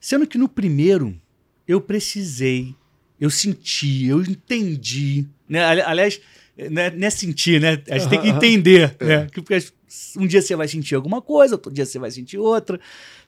Sendo 0.00 0.26
que 0.26 0.38
no 0.38 0.48
primeiro 0.48 1.20
eu 1.66 1.80
precisei, 1.80 2.74
eu 3.20 3.30
senti, 3.30 4.06
eu 4.06 4.22
entendi. 4.22 5.26
Né? 5.48 5.64
Aliás, 5.64 6.20
não 6.56 6.82
é, 6.82 6.90
não 6.90 7.06
é 7.06 7.10
sentir, 7.10 7.60
né? 7.60 7.82
A 7.90 7.98
gente 7.98 8.10
tem 8.10 8.20
que 8.20 8.28
entender. 8.28 8.96
É. 9.00 9.04
Né? 9.04 9.28
Porque 9.32 9.58
um 10.16 10.26
dia 10.26 10.42
você 10.42 10.54
vai 10.54 10.68
sentir 10.68 10.94
alguma 10.94 11.20
coisa, 11.22 11.54
outro 11.54 11.72
dia 11.72 11.86
você 11.86 11.98
vai 11.98 12.10
sentir 12.10 12.38
outra. 12.38 12.80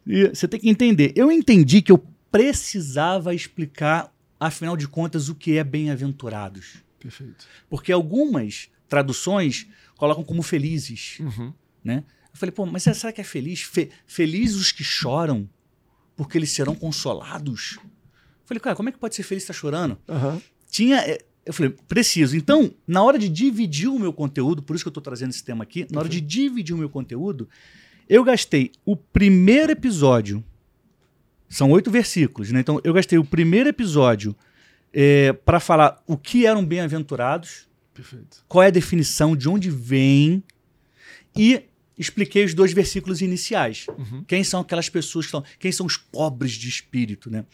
E 0.07 0.29
você 0.29 0.47
tem 0.47 0.61
que 0.61 0.69
entender. 0.69 1.13
Eu 1.17 1.31
entendi 1.31 1.81
que 1.83 1.93
eu 1.93 2.05
precisava 2.31 3.35
explicar 3.35 4.13
afinal 4.39 4.77
de 4.77 4.87
contas, 4.87 5.29
o 5.29 5.35
que 5.35 5.57
é 5.57 5.65
bem-aventurados. 5.65 6.83
Perfeito. 6.99 7.47
Porque 7.69 7.93
algumas 7.93 8.69
traduções 8.89 9.67
colocam 9.97 10.25
como 10.25 10.43
felizes. 10.43 11.19
Uhum. 11.21 11.53
Né? 11.83 12.05
Eu 12.33 12.39
falei, 12.39 12.53
pô, 12.53 12.67
mas 12.67 12.83
será 12.83 13.13
que 13.13 13.21
é 13.21 13.25
feliz? 13.25 13.63
Fe 13.63 13.91
felizes 14.07 14.57
os 14.57 14.73
que 14.73 14.85
choram, 14.85 15.49
porque 16.17 16.37
eles 16.37 16.51
serão 16.51 16.75
consolados. 16.75 17.79
Eu 17.83 17.91
falei, 18.47 18.61
cara, 18.61 18.77
como 18.77 18.89
é 18.89 18.93
que 18.93 18.99
pode 18.99 19.15
ser 19.15 19.23
feliz 19.23 19.43
estar 19.43 19.55
tá 19.55 19.61
chorando? 19.61 19.99
Uhum. 20.09 20.41
Tinha. 20.69 21.03
Eu 21.47 21.53
falei, 21.53 21.75
preciso. 21.87 22.37
Então, 22.37 22.73
na 22.87 23.03
hora 23.03 23.19
de 23.19 23.29
dividir 23.29 23.89
o 23.89 23.99
meu 23.99 24.13
conteúdo, 24.13 24.63
por 24.63 24.75
isso 24.75 24.85
que 24.85 24.89
eu 24.89 24.91
estou 24.91 25.03
trazendo 25.03 25.31
esse 25.31 25.45
tema 25.45 25.63
aqui, 25.65 25.87
na 25.91 26.01
hora 26.01 26.09
de 26.09 26.21
dividir 26.21 26.75
o 26.75 26.79
meu 26.79 26.89
conteúdo, 26.89 27.49
eu 28.09 28.25
gastei 28.25 28.73
o 28.85 28.97
primeiro 28.97 29.73
episódio 29.73 30.43
são 31.55 31.71
oito 31.71 31.91
versículos, 31.91 32.51
né? 32.51 32.61
Então 32.61 32.81
eu 32.83 32.93
gastei 32.93 33.17
o 33.17 33.25
primeiro 33.25 33.69
episódio 33.69 34.35
é, 34.93 35.33
para 35.33 35.61
falar 35.61 36.03
o 36.07 36.17
que 36.17 36.47
eram 36.47 36.65
bem-aventurados, 36.65 37.69
qual 38.49 38.65
é 38.65 38.67
a 38.67 38.71
definição, 38.71 39.37
de 39.37 39.49
onde 39.49 39.71
vem, 39.71 40.43
e 41.37 41.63
expliquei 41.99 42.45
os 42.45 42.55
dois 42.55 42.73
versículos 42.73 43.21
iniciais. 43.21 43.87
Uhum. 43.97 44.25
Quem 44.27 44.43
são 44.43 44.61
aquelas 44.61 44.89
pessoas 44.89 45.27
que 45.27 45.29
estão. 45.29 45.45
Quem 45.59 45.73
são 45.73 45.87
os 45.87 45.97
pobres 45.97 46.53
de 46.53 46.69
espírito, 46.69 47.31
né? 47.31 47.45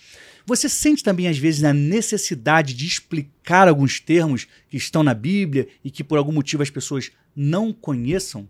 Você 0.47 0.69
sente 0.69 1.03
também, 1.03 1.29
às 1.29 1.39
vezes, 1.39 1.63
a 1.65 1.73
necessidade 1.73 2.75
de 2.75 2.87
explicar 2.87 3.69
alguns 3.69 4.01
termos 4.01 4.47
que 4.69 4.77
estão 4.77 5.03
na 5.03 5.15
Bíblia 5.15 5.69
e 5.85 5.91
que, 5.91 6.03
por 6.03 6.19
algum 6.19 6.33
motivo, 6.33 6.63
as 6.63 6.71
pessoas 6.71 7.11
não 7.37 7.73
conheçam? 7.73 8.49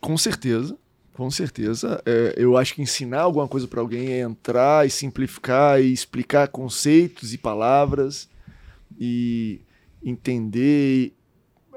Com 0.00 0.16
certeza, 0.16 0.76
com 1.12 1.30
certeza. 1.30 2.02
É, 2.06 2.34
eu 2.36 2.56
acho 2.56 2.74
que 2.74 2.82
ensinar 2.82 3.20
alguma 3.20 3.46
coisa 3.46 3.68
para 3.68 3.80
alguém 3.80 4.12
é 4.12 4.20
entrar 4.20 4.86
e 4.86 4.90
simplificar 4.90 5.80
e 5.80 5.92
explicar 5.92 6.48
conceitos 6.48 7.34
e 7.34 7.38
palavras 7.38 8.28
e 8.98 9.60
entender, 10.02 11.12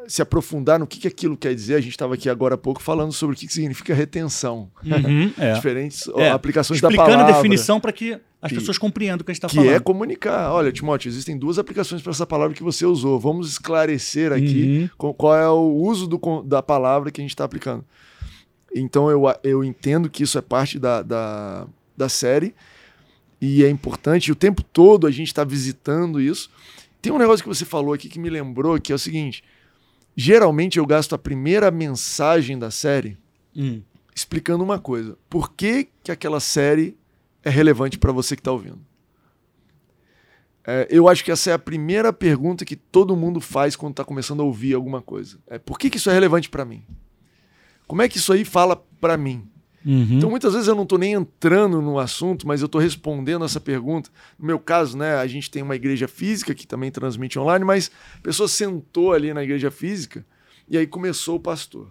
se 0.08 0.22
aprofundar 0.22 0.78
no 0.80 0.86
que, 0.88 1.00
que 1.00 1.08
aquilo 1.08 1.36
quer 1.38 1.54
dizer. 1.56 1.76
A 1.76 1.82
gente 1.82 1.92
estava 1.92 2.13
aqui 2.16 2.30
agora 2.30 2.56
há 2.56 2.58
pouco 2.58 2.82
falando 2.82 3.12
sobre 3.12 3.36
o 3.36 3.39
que, 3.39 3.48
que 3.48 3.54
significa 3.54 3.94
retenção. 3.94 4.70
Uhum, 4.84 5.32
é. 5.38 5.54
Diferentes 5.54 6.08
É, 6.16 6.30
aplicações 6.30 6.80
da 6.82 6.88
Explicando 6.89 7.12
palavra. 7.18 7.34
a 7.34 7.38
definição 7.38 7.80
para 7.80 7.92
que 7.92 8.18
as 8.42 8.50
Que- 8.50 8.58
pessoas 8.58 8.78
compreendam 8.78 9.22
o 9.22 9.24
que 9.24 9.32
a 9.32 9.34
gente 9.34 9.39
está 9.39 9.48
que 9.50 9.56
falando. 9.56 9.74
é 9.74 9.80
comunicar. 9.80 10.52
Olha, 10.52 10.72
Timóteo, 10.72 11.08
existem 11.10 11.38
duas 11.38 11.58
aplicações 11.58 12.02
para 12.02 12.12
essa 12.12 12.26
palavra 12.28 12.54
que 12.56 12.63
você 12.63 12.86
usou. 12.86 13.20
Vamos 13.20 13.50
esclarecer 13.50 14.32
aqui 14.34 14.89
Uhum. 15.00 15.13
qual 15.13 15.36
é 15.36 15.50
o 15.50 15.74
uso 15.74 16.08
do 16.08 16.20
da 16.44 16.62
palavra 16.62 17.10
que 17.12 17.22
a 17.22 17.24
gente 17.24 17.32
está 17.32 17.44
aplicando. 17.46 17.86
Então 18.76 19.10
eu, 19.10 19.24
eu 19.44 19.63
entendo 19.63 20.10
que 20.10 20.24
isso 20.24 20.38
é 20.38 20.42
parte 20.42 20.80
da, 20.80 21.02
da, 21.04 21.68
da 21.96 22.10
série 22.10 22.54
e 23.39 23.63
é 23.63 23.70
importante. 23.70 24.32
O 24.32 24.36
tempo 24.36 24.63
todo 24.63 25.06
a 25.08 25.12
gente 25.12 25.28
está 25.28 25.44
visitando 25.44 26.20
isso. 26.20 26.50
Tem 27.02 27.12
um 27.13 27.18
negócio 27.18 27.44
que 27.44 27.50
você 27.50 27.66
falou 27.66 27.94
aqui 27.94 28.08
que 28.10 28.18
me 28.20 28.30
lembrou, 28.30 28.80
que 28.80 28.92
é 28.92 28.96
o 28.96 29.00
seguinte: 29.00 29.44
geralmente 30.15 30.78
eu 30.78 30.86
gasto 30.86 31.13
a 31.13 31.17
primeira 31.17 31.71
mensagem 31.71 32.58
da 32.58 32.71
série 32.71 33.17
Hum. 33.56 33.82
explicando 34.15 34.63
uma 34.63 34.80
coisa. 34.80 35.17
Por 35.30 35.54
que, 35.54 35.89
que 36.04 36.12
aquela 36.12 36.39
série 36.39 36.97
é 37.43 37.49
relevante 37.49 37.97
para 37.97 38.12
você 38.12 38.36
que 38.36 38.41
está 38.41 38.52
ouvindo? 38.52 38.80
É, 40.65 40.88
eu 40.89 41.10
acho 41.10 41.23
que 41.23 41.32
essa 41.32 41.52
é 41.52 41.54
a 41.54 41.60
primeira 41.60 42.13
pergunta 42.13 42.63
que 42.63 42.76
todo 42.76 43.15
mundo 43.15 43.41
faz 43.41 43.76
quando 43.76 43.91
está 43.91 44.06
começando 44.06 44.39
a 44.39 44.45
ouvir 44.45 44.73
alguma 44.73 45.02
coisa. 45.02 45.38
É, 45.47 45.60
por 45.60 45.78
que, 45.78 45.89
que 45.89 45.97
isso 45.97 46.10
é 46.10 46.13
relevante 46.13 46.49
para 46.49 46.63
mim? 46.63 46.86
Como 47.86 48.02
é 48.02 48.08
que 48.08 48.17
isso 48.17 48.32
aí 48.32 48.45
fala 48.45 48.76
para 49.02 49.17
mim? 49.17 49.47
Uhum. 49.86 50.17
Então, 50.17 50.30
muitas 50.30 50.54
vezes 50.54 50.67
eu 50.67 50.76
não 50.76 50.84
estou 50.84 50.98
nem 50.98 51.13
entrando 51.13 51.82
no 51.82 52.00
assunto, 52.00 52.48
mas 52.48 52.62
eu 52.62 52.67
estou 52.67 52.80
respondendo 52.80 53.43
essa 53.43 53.60
pergunta. 53.60 54.10
No 54.39 54.46
meu 54.46 54.58
caso, 54.58 54.98
né, 54.98 55.15
a 55.15 55.28
gente 55.28 55.52
tem 55.52 55.62
uma 55.62 55.76
igreja 55.76 56.08
física 56.08 56.54
que 56.56 56.65
também 56.65 56.89
transmite 56.89 57.38
online, 57.38 57.65
mas 57.65 57.91
a 58.17 58.22
pessoa 58.22 58.48
sentou 58.48 59.12
ali 59.12 59.34
na 59.34 59.43
igreja 59.43 59.69
física 59.69 60.26
e 60.69 60.78
aí 60.78 60.88
começou 60.88 61.36
o 61.36 61.39
pastor. 61.39 61.88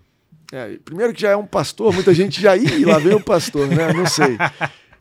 É, 0.51 0.79
primeiro 0.85 1.13
que 1.13 1.21
já 1.21 1.31
é 1.31 1.37
um 1.37 1.47
pastor, 1.47 1.93
muita 1.93 2.13
gente 2.15 2.41
já, 2.41 2.57
ih, 2.57 2.85
lá 2.85 2.99
vem 2.99 3.15
o 3.15 3.21
pastor, 3.21 3.67
né? 3.69 3.93
Não 3.93 4.07
sei. 4.07 4.37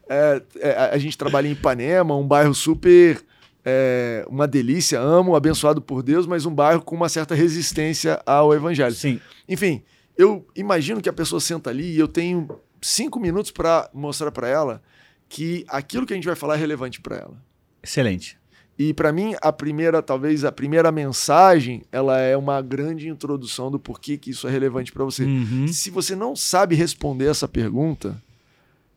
É, 0.10 0.42
é, 0.60 0.74
a 0.92 0.98
gente 0.98 1.18
trabalha 1.18 1.48
em 1.48 1.52
Ipanema, 1.52 2.18
um 2.18 2.28
bairro 2.28 2.54
super. 2.54 3.24
é, 3.64 4.26
uma 4.28 4.48
delícia, 4.48 5.00
amo, 5.00 5.36
abençoado 5.36 5.82
por 5.82 6.02
Deus, 6.02 6.26
mas 6.26 6.46
um 6.46 6.54
bairro 6.54 6.82
com 6.82 6.96
uma 6.96 7.10
certa 7.10 7.36
resistência 7.36 8.22
ao 8.26 8.54
evangelho. 8.54 8.96
Sim. 8.96 9.20
Enfim, 9.48 9.84
eu 10.18 10.46
imagino 10.56 11.02
que 11.02 11.10
a 11.10 11.14
pessoa 11.14 11.40
senta 11.40 11.70
ali 11.70 11.96
e 11.96 12.00
eu 12.00 12.08
tenho 12.08 12.50
cinco 12.82 13.20
minutos 13.20 13.52
para 13.52 13.90
mostrar 13.94 14.32
para 14.32 14.48
ela 14.48 14.82
que 15.30 15.66
aquilo 15.68 16.06
que 16.06 16.14
a 16.14 16.16
gente 16.16 16.26
vai 16.26 16.36
falar 16.36 16.56
é 16.56 16.58
relevante 16.58 17.00
para 17.00 17.18
ela. 17.18 17.44
Excelente. 17.82 18.38
E 18.78 18.94
para 18.94 19.12
mim, 19.12 19.36
a 19.42 19.52
primeira, 19.52 20.02
talvez 20.02 20.44
a 20.44 20.52
primeira 20.52 20.92
mensagem, 20.92 21.84
ela 21.92 22.20
é 22.20 22.36
uma 22.36 22.62
grande 22.62 23.08
introdução 23.08 23.70
do 23.70 23.80
porquê 23.80 24.18
que 24.18 24.32
isso 24.32 24.48
é 24.48 24.52
relevante 24.52 24.92
para 24.92 25.06
você. 25.06 25.24
Uhum. 25.24 25.68
Se 25.68 25.90
você 25.92 26.16
não 26.16 26.36
sabe 26.36 26.76
responder 26.76 27.28
essa 27.28 27.48
pergunta, 27.48 28.22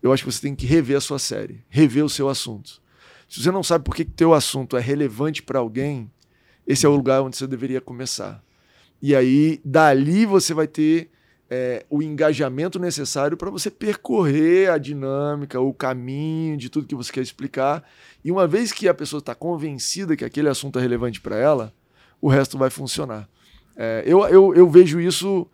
eu 0.03 0.13
acho 0.13 0.25
que 0.25 0.33
você 0.33 0.41
tem 0.41 0.55
que 0.55 0.67
rever 0.67 0.97
a 0.97 1.01
sua 1.01 1.19
série, 1.19 1.63
rever 1.69 2.05
o 2.05 2.09
seu 2.09 2.29
assunto. 2.29 2.81
Se 3.29 3.43
você 3.43 3.51
não 3.51 3.63
sabe 3.63 3.85
por 3.85 3.95
que 3.95 4.05
teu 4.05 4.33
assunto 4.33 4.77
é 4.77 4.81
relevante 4.81 5.43
para 5.43 5.59
alguém, 5.59 6.11
esse 6.67 6.87
é 6.87 6.89
o 6.89 6.97
lugar 6.97 7.23
onde 7.23 7.37
você 7.37 7.47
deveria 7.47 7.81
começar. 7.81 8.43
E 9.03 9.15
aí, 9.15 9.61
dali 9.65 10.25
você 10.25 10.55
vai 10.55 10.67
ter 10.67 11.11
é, 11.51 11.85
o 11.91 12.03
engajamento 12.03 12.79
necessário 12.79 13.37
para 13.37 13.51
você 13.51 13.71
percorrer 13.71 14.71
a 14.71 14.79
dinâmica, 14.79 15.61
o 15.61 15.73
caminho 15.73 16.57
de 16.57 16.69
tudo 16.69 16.87
que 16.87 16.95
você 16.95 17.13
quer 17.13 17.21
explicar. 17.21 17.85
E 18.25 18.33
uma 18.33 18.47
vez 18.47 18.73
que 18.73 18.89
a 18.89 18.95
pessoa 18.95 19.19
está 19.19 19.35
convencida 19.35 20.17
que 20.17 20.25
aquele 20.25 20.49
assunto 20.49 20.79
é 20.79 20.83
relevante 20.83 21.21
para 21.21 21.37
ela, 21.37 21.73
o 22.21 22.29
resto 22.29 22.57
vai 22.57 22.71
funcionar. 22.71 23.29
É, 23.77 24.03
eu, 24.07 24.27
eu, 24.27 24.55
eu 24.55 24.69
vejo 24.69 25.01
isso. 25.01 25.47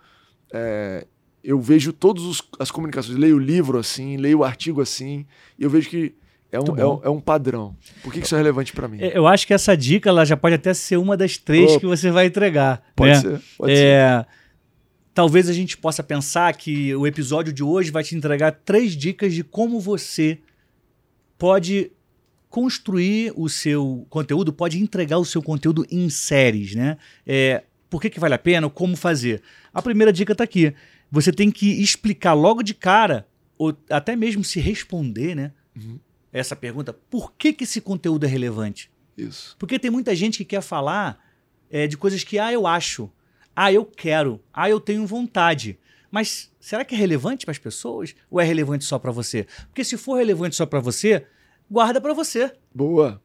é, 0.52 1.06
eu 1.42 1.58
vejo 1.58 1.92
todas 1.92 2.42
as 2.58 2.70
comunicações, 2.70 3.16
leio 3.16 3.36
o 3.36 3.38
livro 3.38 3.78
assim, 3.78 4.18
leio 4.18 4.40
o 4.40 4.44
artigo 4.44 4.82
assim, 4.82 5.26
e 5.58 5.64
eu 5.64 5.70
vejo 5.70 5.88
que 5.88 6.14
é 6.52 6.58
um, 6.60 6.76
é 6.76 6.86
um, 6.86 7.00
é 7.04 7.10
um 7.10 7.20
padrão. 7.20 7.76
Por 8.02 8.12
que 8.12 8.20
que 8.20 8.26
isso 8.26 8.34
é 8.34 8.38
relevante 8.38 8.72
para 8.72 8.88
mim? 8.88 8.98
É, 9.00 9.16
Eu 9.16 9.26
acho 9.26 9.46
que 9.46 9.54
essa 9.54 9.76
dica 9.76 10.10
ela 10.10 10.24
já 10.24 10.36
pode 10.36 10.56
até 10.56 10.74
ser 10.74 10.96
uma 10.96 11.16
das 11.16 11.38
três 11.38 11.76
que 11.76 11.86
você 11.86 12.10
vai 12.10 12.26
entregar. 12.26 12.82
Pode 12.94 13.12
né? 13.12 13.20
ser, 13.20 13.40
pode 13.56 13.76
ser. 13.76 14.26
Talvez 15.12 15.48
a 15.48 15.52
gente 15.52 15.76
possa 15.76 16.02
pensar 16.02 16.54
que 16.56 16.94
o 16.94 17.06
episódio 17.06 17.52
de 17.52 17.62
hoje 17.62 17.90
vai 17.90 18.02
te 18.02 18.14
entregar 18.14 18.52
três 18.64 18.96
dicas 18.96 19.34
de 19.34 19.42
como 19.42 19.80
você 19.80 20.38
pode 21.36 21.90
construir 22.48 23.32
o 23.36 23.48
seu 23.48 24.06
conteúdo, 24.10 24.52
pode 24.52 24.80
entregar 24.80 25.18
o 25.18 25.24
seu 25.24 25.42
conteúdo 25.42 25.86
em 25.90 26.08
séries, 26.10 26.74
né? 26.74 26.98
É, 27.26 27.62
por 27.88 28.00
que, 28.00 28.10
que 28.10 28.20
vale 28.20 28.34
a 28.34 28.38
pena? 28.38 28.68
Como 28.68 28.96
fazer? 28.96 29.42
A 29.72 29.80
primeira 29.80 30.12
dica 30.12 30.32
está 30.32 30.44
aqui. 30.44 30.74
Você 31.10 31.32
tem 31.32 31.50
que 31.50 31.80
explicar 31.82 32.34
logo 32.34 32.62
de 32.62 32.74
cara, 32.74 33.26
ou 33.58 33.76
até 33.88 34.14
mesmo 34.14 34.44
se 34.44 34.60
responder, 34.60 35.34
né? 35.34 35.52
Uhum. 35.76 35.98
Essa 36.32 36.54
pergunta, 36.54 36.92
por 36.92 37.32
que, 37.32 37.52
que 37.52 37.64
esse 37.64 37.80
conteúdo 37.80 38.24
é 38.24 38.28
relevante? 38.28 38.90
Isso. 39.16 39.56
Porque 39.58 39.78
tem 39.78 39.90
muita 39.90 40.14
gente 40.14 40.38
que 40.38 40.44
quer 40.44 40.62
falar 40.62 41.18
é, 41.68 41.86
de 41.86 41.96
coisas 41.96 42.22
que, 42.22 42.38
ah, 42.38 42.52
eu 42.52 42.66
acho, 42.66 43.10
ah, 43.54 43.72
eu 43.72 43.84
quero, 43.84 44.40
ah, 44.52 44.68
eu 44.68 44.80
tenho 44.80 45.06
vontade. 45.06 45.78
Mas 46.10 46.50
será 46.58 46.84
que 46.84 46.94
é 46.94 46.98
relevante 46.98 47.44
para 47.44 47.52
as 47.52 47.58
pessoas 47.58 48.14
ou 48.30 48.40
é 48.40 48.44
relevante 48.44 48.84
só 48.84 48.98
para 48.98 49.12
você? 49.12 49.46
Porque 49.66 49.84
se 49.84 49.96
for 49.96 50.16
relevante 50.16 50.56
só 50.56 50.66
para 50.66 50.80
você, 50.80 51.26
guarda 51.70 52.00
para 52.00 52.12
você. 52.12 52.52
Boa. 52.74 53.20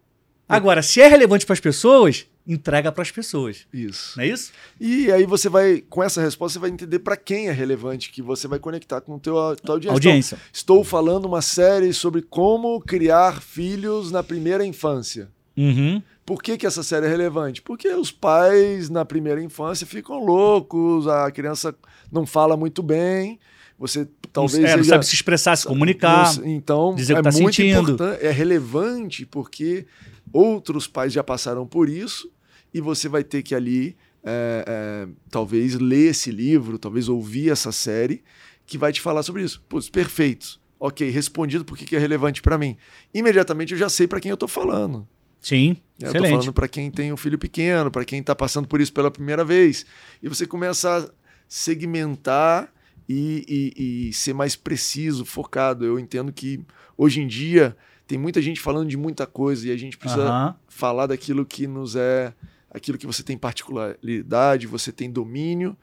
Agora, 0.48 0.84
se 0.84 1.02
é 1.02 1.08
relevante 1.08 1.46
para 1.46 1.54
as 1.54 1.60
pessoas, 1.60 2.28
entrega 2.46 2.92
para 2.92 3.02
as 3.02 3.10
pessoas. 3.10 3.66
Isso. 3.74 4.14
Não 4.16 4.24
é 4.24 4.28
isso? 4.28 4.52
E 4.80 5.12
aí 5.12 5.26
você 5.26 5.50
vai, 5.50 5.82
com 5.90 6.04
essa 6.04 6.22
resposta, 6.22 6.54
você 6.54 6.60
vai 6.60 6.70
entender 6.70 7.00
para 7.00 7.18
quem 7.18 7.48
é 7.48 7.52
relevante, 7.52 8.12
que 8.12 8.22
você 8.22 8.48
vai 8.48 8.60
conectar 8.60 9.02
com 9.02 9.16
a 9.16 9.20
tua 9.20 9.56
audiência. 9.68 9.92
Audiência. 9.92 10.36
Então, 10.36 10.50
estou 10.54 10.84
falando 10.84 11.26
uma 11.26 11.42
série 11.42 11.92
sobre 11.94 12.22
como 12.22 12.80
criar 12.80 13.42
filhos 13.42 14.12
na 14.12 14.22
primeira 14.22 14.64
infância. 14.64 15.30
Uhum. 15.58 16.02
Por 16.26 16.42
que, 16.42 16.58
que 16.58 16.66
essa 16.66 16.82
série 16.84 17.06
é 17.06 17.10
relevante? 17.10 17.62
Porque 17.62 17.88
os 17.90 18.12
pais, 18.12 18.90
na 18.90 19.06
primeira 19.06 19.42
infância, 19.42 19.86
ficam 19.86 20.24
loucos, 20.26 21.08
a 21.08 21.30
criança 21.32 21.76
não 22.12 22.26
fala 22.26 22.58
muito 22.58 22.82
bem, 22.82 23.40
você 23.78 24.08
talvez 24.34 24.56
é, 24.64 24.76
não 24.76 24.78
seja- 24.84 24.90
sabe 24.90 25.06
se 25.06 25.14
expressar, 25.16 25.56
se 25.56 25.68
comunicar. 25.68 26.36
não- 26.38 26.46
então, 26.48 26.96
dizer 26.96 27.14
é 27.14 27.16
que 27.18 27.22
tá 27.24 27.32
muito 27.32 27.56
sentindo. 27.56 27.92
importante, 27.94 28.26
é 28.26 28.32
relevante 28.32 29.26
porque 29.26 29.86
outros 30.34 30.88
pais 30.88 31.14
já 31.14 31.24
passaram 31.24 31.66
por 31.68 31.88
isso 31.90 32.32
e 32.74 32.82
você 32.82 33.08
vai 33.08 33.24
ter 33.24 33.44
que 33.44 33.54
ali, 33.54 33.96
é, 34.24 34.66
é, 34.68 35.08
talvez, 35.30 35.76
ler 35.76 36.10
esse 36.10 36.32
livro, 36.32 36.78
talvez 36.80 37.08
ouvir 37.08 37.52
essa 37.52 37.72
série 37.72 38.24
que 38.66 38.78
vai 38.80 38.92
te 38.92 39.00
falar 39.00 39.22
sobre 39.22 39.44
isso. 39.44 39.62
Putz, 39.70 39.90
perfeito. 39.90 40.60
Ok, 40.80 41.08
respondido 41.10 41.64
por 41.64 41.78
que 41.78 41.96
é 41.96 42.00
relevante 42.00 42.42
para 42.42 42.58
mim. 42.58 42.76
Imediatamente 43.14 43.74
eu 43.74 43.78
já 43.78 43.88
sei 43.90 44.08
para 44.08 44.20
quem 44.20 44.32
eu 44.32 44.38
tô 44.38 44.48
falando. 44.48 45.08
Sim, 45.48 45.78
Eu 46.00 46.06
tô 46.06 46.18
excelente. 46.18 46.32
falando 46.32 46.54
para 46.54 46.68
quem 46.68 46.90
tem 46.90 47.14
um 47.14 47.18
filho 47.18 47.38
pequeno, 47.38 47.92
para 47.92 48.04
quem 48.04 48.20
está 48.20 48.34
passando 48.36 48.68
por 48.68 48.82
isso 48.82 48.92
pela 48.92 49.12
primeira 49.12 49.46
vez. 49.46 49.86
E 50.24 50.28
você 50.28 50.48
começa 50.48 50.98
a 50.98 51.10
segmentar 51.48 52.72
e, 53.08 53.46
e- 53.78 54.08
e 54.10 54.14
ser 54.14 54.34
mais 54.34 54.56
preciso, 54.56 55.24
focado. 55.26 55.86
Eu 55.86 56.00
entendo 56.00 56.32
que 56.34 56.60
hoje 56.98 57.22
em 57.22 57.28
dia 57.28 57.76
tem 58.08 58.18
muita 58.18 58.42
gente 58.42 58.60
falando 58.60 58.90
de 58.90 58.98
muita 58.98 59.28
coisa 59.28 59.68
e 59.68 59.72
a 59.72 59.78
gente 59.78 59.98
precisa 59.98 60.24
falar 60.68 61.08
daquilo 61.08 61.46
que 61.46 61.68
nos 61.68 61.96
é, 61.96 62.34
aquilo 62.72 62.98
que 62.98 63.06
você 63.06 63.22
tem 63.22 63.38
particularidade, 63.38 64.66
você 64.68 64.92
tem 64.92 65.12
domínio 65.12 65.76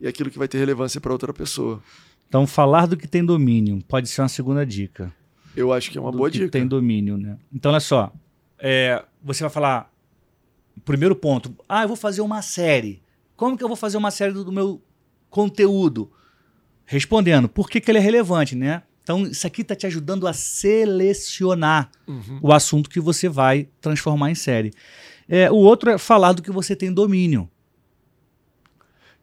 e 0.00 0.06
aquilo 0.08 0.30
que 0.30 0.38
vai 0.38 0.48
ter 0.48 0.58
relevância 0.58 1.00
para 1.00 1.12
outra 1.12 1.32
pessoa. 1.32 1.82
Então, 2.28 2.46
falar 2.46 2.86
do 2.86 2.96
que 2.96 3.08
tem 3.08 3.24
domínio 3.24 3.82
pode 3.88 4.08
ser 4.08 4.22
uma 4.22 4.28
segunda 4.28 4.64
dica. 4.64 5.12
Eu 5.56 5.72
acho 5.72 5.90
que 5.90 5.98
é 5.98 6.00
uma 6.00 6.12
do 6.12 6.18
boa 6.18 6.30
que 6.30 6.38
dica. 6.38 6.50
tem 6.50 6.66
domínio, 6.66 7.18
né? 7.18 7.36
Então, 7.52 7.72
olha 7.72 7.80
só. 7.80 8.12
é, 8.58 9.04
você 9.22 9.42
vai 9.42 9.50
falar. 9.50 9.92
Primeiro 10.84 11.14
ponto. 11.14 11.54
Ah, 11.68 11.82
eu 11.82 11.88
vou 11.88 11.96
fazer 11.96 12.20
uma 12.20 12.42
série. 12.42 13.02
Como 13.36 13.56
que 13.56 13.64
eu 13.64 13.68
vou 13.68 13.76
fazer 13.76 13.96
uma 13.96 14.10
série 14.10 14.32
do, 14.32 14.44
do 14.44 14.52
meu 14.52 14.82
conteúdo? 15.28 16.10
Respondendo, 16.86 17.48
por 17.48 17.68
que, 17.70 17.80
que 17.80 17.90
ele 17.90 17.98
é 17.98 18.00
relevante, 18.00 18.54
né? 18.56 18.82
Então, 19.02 19.22
isso 19.26 19.46
aqui 19.46 19.62
está 19.62 19.74
te 19.74 19.86
ajudando 19.86 20.26
a 20.26 20.32
selecionar 20.32 21.90
Uhum. 22.06 22.38
o 22.42 22.52
assunto 22.52 22.88
que 22.90 23.00
você 23.00 23.28
vai 23.28 23.68
transformar 23.80 24.30
em 24.30 24.34
série. 24.34 24.72
É, 25.28 25.50
o 25.50 25.56
outro 25.56 25.90
é 25.90 25.98
falar 25.98 26.32
do 26.32 26.42
que 26.42 26.50
você 26.50 26.74
tem 26.76 26.92
domínio. 26.92 27.48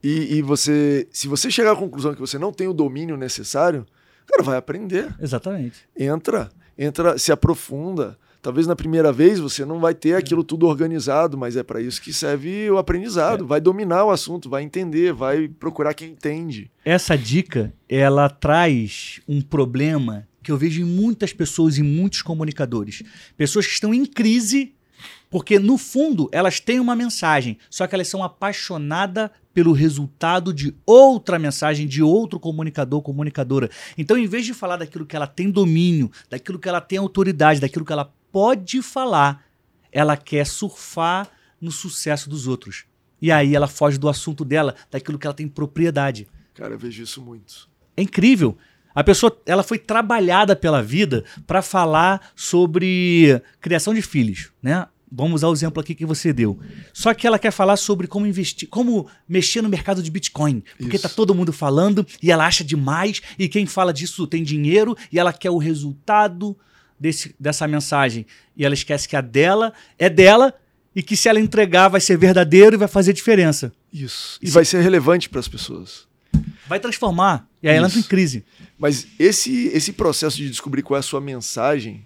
E, 0.03 0.35
e 0.37 0.41
você, 0.41 1.07
se 1.11 1.27
você 1.27 1.49
chegar 1.49 1.71
à 1.73 1.75
conclusão 1.75 2.13
que 2.13 2.19
você 2.19 2.37
não 2.37 2.51
tem 2.53 2.67
o 2.67 2.73
domínio 2.73 3.17
necessário, 3.17 3.85
cara, 4.25 4.43
vai 4.43 4.57
aprender. 4.57 5.13
Exatamente. 5.19 5.79
Entra, 5.97 6.49
entra, 6.77 7.17
se 7.17 7.31
aprofunda. 7.31 8.17
Talvez 8.41 8.67
na 8.67 8.75
primeira 8.75 9.11
vez 9.11 9.39
você 9.39 9.65
não 9.65 9.79
vai 9.79 9.93
ter 9.93 10.15
aquilo 10.15 10.43
tudo 10.43 10.67
organizado, 10.67 11.37
mas 11.37 11.55
é 11.55 11.63
para 11.63 11.81
isso 11.81 12.01
que 12.01 12.13
serve 12.13 12.69
o 12.69 12.77
aprendizado. 12.77 13.43
É. 13.43 13.47
Vai 13.47 13.61
dominar 13.61 14.05
o 14.05 14.11
assunto, 14.11 14.49
vai 14.49 14.63
entender, 14.63 15.13
vai 15.13 15.47
procurar 15.47 15.93
quem 15.93 16.11
entende. 16.11 16.71
Essa 16.85 17.17
dica, 17.17 17.73
ela 17.89 18.29
traz 18.29 19.19
um 19.27 19.41
problema 19.41 20.27
que 20.41 20.51
eu 20.51 20.57
vejo 20.57 20.81
em 20.81 20.85
muitas 20.85 21.33
pessoas 21.33 21.77
e 21.77 21.83
muitos 21.83 22.21
comunicadores. 22.21 23.03
Pessoas 23.35 23.65
que 23.65 23.73
estão 23.73 23.93
em 23.93 24.05
crise 24.05 24.73
porque, 25.29 25.59
no 25.59 25.77
fundo, 25.77 26.29
elas 26.31 26.59
têm 26.59 26.79
uma 26.79 26.95
mensagem, 26.95 27.57
só 27.69 27.85
que 27.85 27.93
elas 27.93 28.07
são 28.07 28.23
apaixonadas 28.23 29.29
pelo 29.53 29.73
resultado 29.73 30.53
de 30.53 30.75
outra 30.85 31.39
mensagem, 31.39 31.87
de 31.87 32.03
outro 32.03 32.39
comunicador, 32.39 33.01
comunicadora. 33.01 33.69
Então, 33.97 34.17
em 34.17 34.27
vez 34.27 34.45
de 34.45 34.53
falar 34.53 34.77
daquilo 34.77 35.05
que 35.05 35.15
ela 35.15 35.27
tem 35.27 35.49
domínio, 35.49 36.11
daquilo 36.29 36.59
que 36.59 36.69
ela 36.69 36.79
tem 36.79 36.99
autoridade, 36.99 37.59
daquilo 37.59 37.83
que 37.83 37.91
ela 37.91 38.13
pode 38.31 38.81
falar, 38.81 39.43
ela 39.91 40.15
quer 40.15 40.45
surfar 40.45 41.29
no 41.59 41.71
sucesso 41.71 42.29
dos 42.29 42.47
outros. 42.47 42.85
E 43.21 43.31
aí 43.31 43.55
ela 43.55 43.67
foge 43.67 43.97
do 43.97 44.07
assunto 44.07 44.45
dela, 44.45 44.75
daquilo 44.91 45.17
que 45.17 45.25
ela 45.25 45.33
tem 45.33 45.47
propriedade. 45.47 46.27
Cara, 46.53 46.75
eu 46.75 46.79
vejo 46.79 47.01
isso 47.01 47.21
muito. 47.21 47.67
É 47.95 48.01
incrível. 48.03 48.55
A 48.93 49.03
pessoa, 49.03 49.35
ela 49.45 49.63
foi 49.63 49.79
trabalhada 49.79 50.55
pela 50.55 50.81
vida 50.81 51.23
para 51.45 51.61
falar 51.61 52.31
sobre 52.35 53.41
criação 53.59 53.93
de 53.93 54.01
filhos, 54.01 54.51
né? 54.61 54.87
Vamos 55.09 55.35
usar 55.35 55.47
o 55.47 55.53
exemplo 55.53 55.79
aqui 55.81 55.95
que 55.95 56.05
você 56.05 56.33
deu. 56.33 56.59
Só 56.93 57.13
que 57.13 57.25
ela 57.25 57.39
quer 57.39 57.51
falar 57.51 57.77
sobre 57.77 58.07
como 58.07 58.27
investir, 58.27 58.67
como 58.67 59.07
mexer 59.27 59.61
no 59.61 59.69
mercado 59.69 60.03
de 60.03 60.11
Bitcoin. 60.11 60.61
Porque 60.77 60.97
Isso. 60.97 61.07
tá 61.07 61.09
todo 61.09 61.33
mundo 61.33 61.53
falando 61.53 62.05
e 62.21 62.29
ela 62.31 62.45
acha 62.45 62.63
demais, 62.63 63.21
e 63.39 63.47
quem 63.47 63.65
fala 63.65 63.93
disso 63.93 64.27
tem 64.27 64.43
dinheiro, 64.43 64.97
e 65.11 65.17
ela 65.17 65.31
quer 65.31 65.49
o 65.49 65.57
resultado 65.57 66.57
desse, 66.99 67.33
dessa 67.39 67.65
mensagem. 67.67 68.25
E 68.55 68.65
ela 68.65 68.73
esquece 68.73 69.07
que 69.07 69.15
a 69.15 69.21
dela 69.21 69.71
é 69.97 70.09
dela 70.09 70.53
e 70.93 71.01
que 71.01 71.15
se 71.15 71.29
ela 71.29 71.39
entregar 71.39 71.87
vai 71.87 72.01
ser 72.01 72.17
verdadeiro 72.17 72.75
e 72.75 72.77
vai 72.77 72.87
fazer 72.87 73.13
diferença. 73.13 73.71
Isso. 73.93 74.37
E 74.41 74.45
Isso- 74.45 74.53
vai 74.53 74.65
ser 74.65 74.81
relevante 74.81 75.29
para 75.29 75.39
as 75.39 75.47
pessoas. 75.47 76.05
Vai 76.67 76.79
transformar. 76.81 77.47
E 77.63 77.69
aí 77.69 77.77
ela 77.77 77.87
entra 77.87 77.97
em 77.97 78.01
Isso. 78.01 78.09
crise. 78.09 78.43
Mas 78.77 79.07
esse, 79.17 79.67
esse 79.67 79.93
processo 79.93 80.35
de 80.35 80.49
descobrir 80.49 80.81
qual 80.81 80.97
é 80.97 80.99
a 80.99 81.03
sua 81.03 81.21
mensagem 81.21 82.05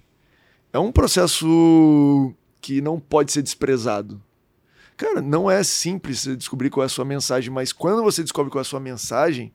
é 0.71 0.77
um 0.77 0.91
processo 0.91 2.33
que 2.61 2.79
não 2.81 2.99
pode 2.99 3.31
ser 3.31 3.41
desprezado. 3.41 4.21
Cara, 4.95 5.21
não 5.21 5.49
é 5.49 5.63
simples 5.63 6.19
você 6.19 6.35
descobrir 6.35 6.69
qual 6.69 6.83
é 6.83 6.85
a 6.85 6.89
sua 6.89 7.03
mensagem, 7.03 7.49
mas 7.49 7.73
quando 7.73 8.03
você 8.03 8.21
descobre 8.21 8.51
qual 8.51 8.59
é 8.59 8.61
a 8.61 8.65
sua 8.65 8.79
mensagem, 8.79 9.51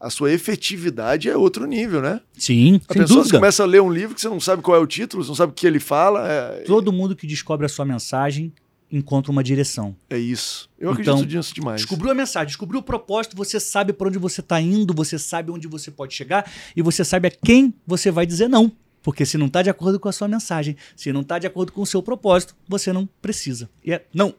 a 0.00 0.08
sua 0.10 0.32
efetividade 0.32 1.28
é 1.28 1.36
outro 1.36 1.66
nível, 1.66 2.00
né? 2.00 2.20
Sim, 2.36 2.80
A 2.88 2.92
sem 2.94 3.02
pessoa 3.02 3.20
dúvida. 3.20 3.38
começa 3.38 3.62
a 3.62 3.66
ler 3.66 3.82
um 3.82 3.92
livro 3.92 4.14
que 4.14 4.20
você 4.20 4.28
não 4.28 4.40
sabe 4.40 4.62
qual 4.62 4.76
é 4.76 4.80
o 4.80 4.86
título, 4.86 5.22
você 5.22 5.28
não 5.28 5.34
sabe 5.34 5.52
o 5.52 5.54
que 5.54 5.66
ele 5.66 5.80
fala. 5.80 6.26
É, 6.30 6.62
Todo 6.62 6.92
mundo 6.92 7.14
que 7.14 7.26
descobre 7.26 7.66
a 7.66 7.68
sua 7.68 7.84
mensagem 7.84 8.52
encontra 8.90 9.32
uma 9.32 9.42
direção. 9.42 9.96
é 10.08 10.16
isso. 10.16 10.70
Eu 10.78 10.92
Então, 10.92 11.14
acredito 11.16 11.36
nisso 11.36 11.52
demais. 11.54 11.80
Descobriu 11.80 12.10
a 12.10 12.14
mensagem, 12.14 12.46
descobriu 12.46 12.80
o 12.80 12.82
propósito, 12.82 13.36
você 13.36 13.58
sabe 13.58 13.92
para 13.92 14.08
onde 14.08 14.18
você 14.18 14.40
está 14.40 14.60
indo, 14.60 14.94
você 14.94 15.18
sabe 15.18 15.50
onde 15.50 15.66
você 15.66 15.90
pode 15.90 16.14
chegar 16.14 16.50
e 16.74 16.80
você 16.82 17.04
sabe 17.04 17.28
a 17.28 17.30
quem 17.30 17.74
você 17.86 18.10
vai 18.10 18.24
dizer 18.24 18.48
não. 18.48 18.70
Porque 19.06 19.24
se 19.24 19.38
não 19.38 19.46
está 19.46 19.62
de 19.62 19.70
acordo 19.70 20.00
com 20.00 20.08
a 20.08 20.12
sua 20.12 20.26
mensagem, 20.26 20.76
se 20.96 21.12
não 21.12 21.20
está 21.20 21.38
de 21.38 21.46
acordo 21.46 21.70
com 21.70 21.80
o 21.80 21.86
seu 21.86 22.02
propósito, 22.02 22.56
você 22.68 22.92
não 22.92 23.08
precisa. 23.22 23.70
E 23.84 23.92
é 23.92 24.04
não. 24.12 24.34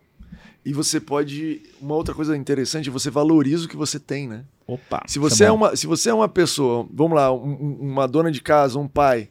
E 0.65 0.73
você 0.73 0.99
pode. 0.99 1.62
Uma 1.80 1.95
outra 1.95 2.13
coisa 2.13 2.36
interessante, 2.36 2.89
você 2.89 3.10
valoriza 3.10 3.63
o 3.65 3.69
que 3.69 3.77
você 3.77 3.97
tem, 3.97 4.27
né? 4.27 4.43
Opa. 4.67 5.01
Se 5.08 5.19
você, 5.19 5.45
é 5.45 5.51
uma, 5.53 5.73
se 5.77 5.88
você 5.88 6.10
é 6.10 6.13
uma 6.13 6.27
pessoa, 6.27 6.86
vamos 6.93 7.15
lá, 7.15 7.32
um- 7.32 7.77
uma 7.80 8.06
dona 8.10 8.30
de 8.30 8.41
casa, 8.41 8.77
um 8.77 8.89
pai, 8.89 9.30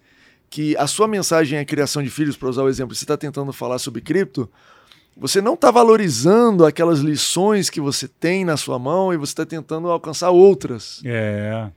que 0.48 0.74
a 0.78 0.86
sua 0.86 1.06
mensagem 1.06 1.58
é 1.58 1.64
criação 1.66 2.02
de 2.02 2.08
filhos, 2.08 2.34
para 2.34 2.48
usar 2.48 2.62
o 2.62 2.68
exemplo, 2.70 2.94
você 2.94 3.04
está 3.04 3.18
tentando 3.18 3.52
falar 3.52 3.78
sobre 3.78 4.00
cripto, 4.00 4.48
você 5.14 5.42
não 5.42 5.52
está 5.52 5.70
valorizando 5.70 6.64
aquelas 6.64 7.00
lições 7.00 7.68
que 7.68 7.82
você 7.82 8.08
tem 8.08 8.42
na 8.42 8.56
sua 8.56 8.78
mão 8.78 9.12
e 9.12 9.18
você 9.18 9.32
está 9.32 9.44
tentando 9.44 9.90
alcançar 9.90 10.30
outras. 10.30 11.02
É. 11.04 11.70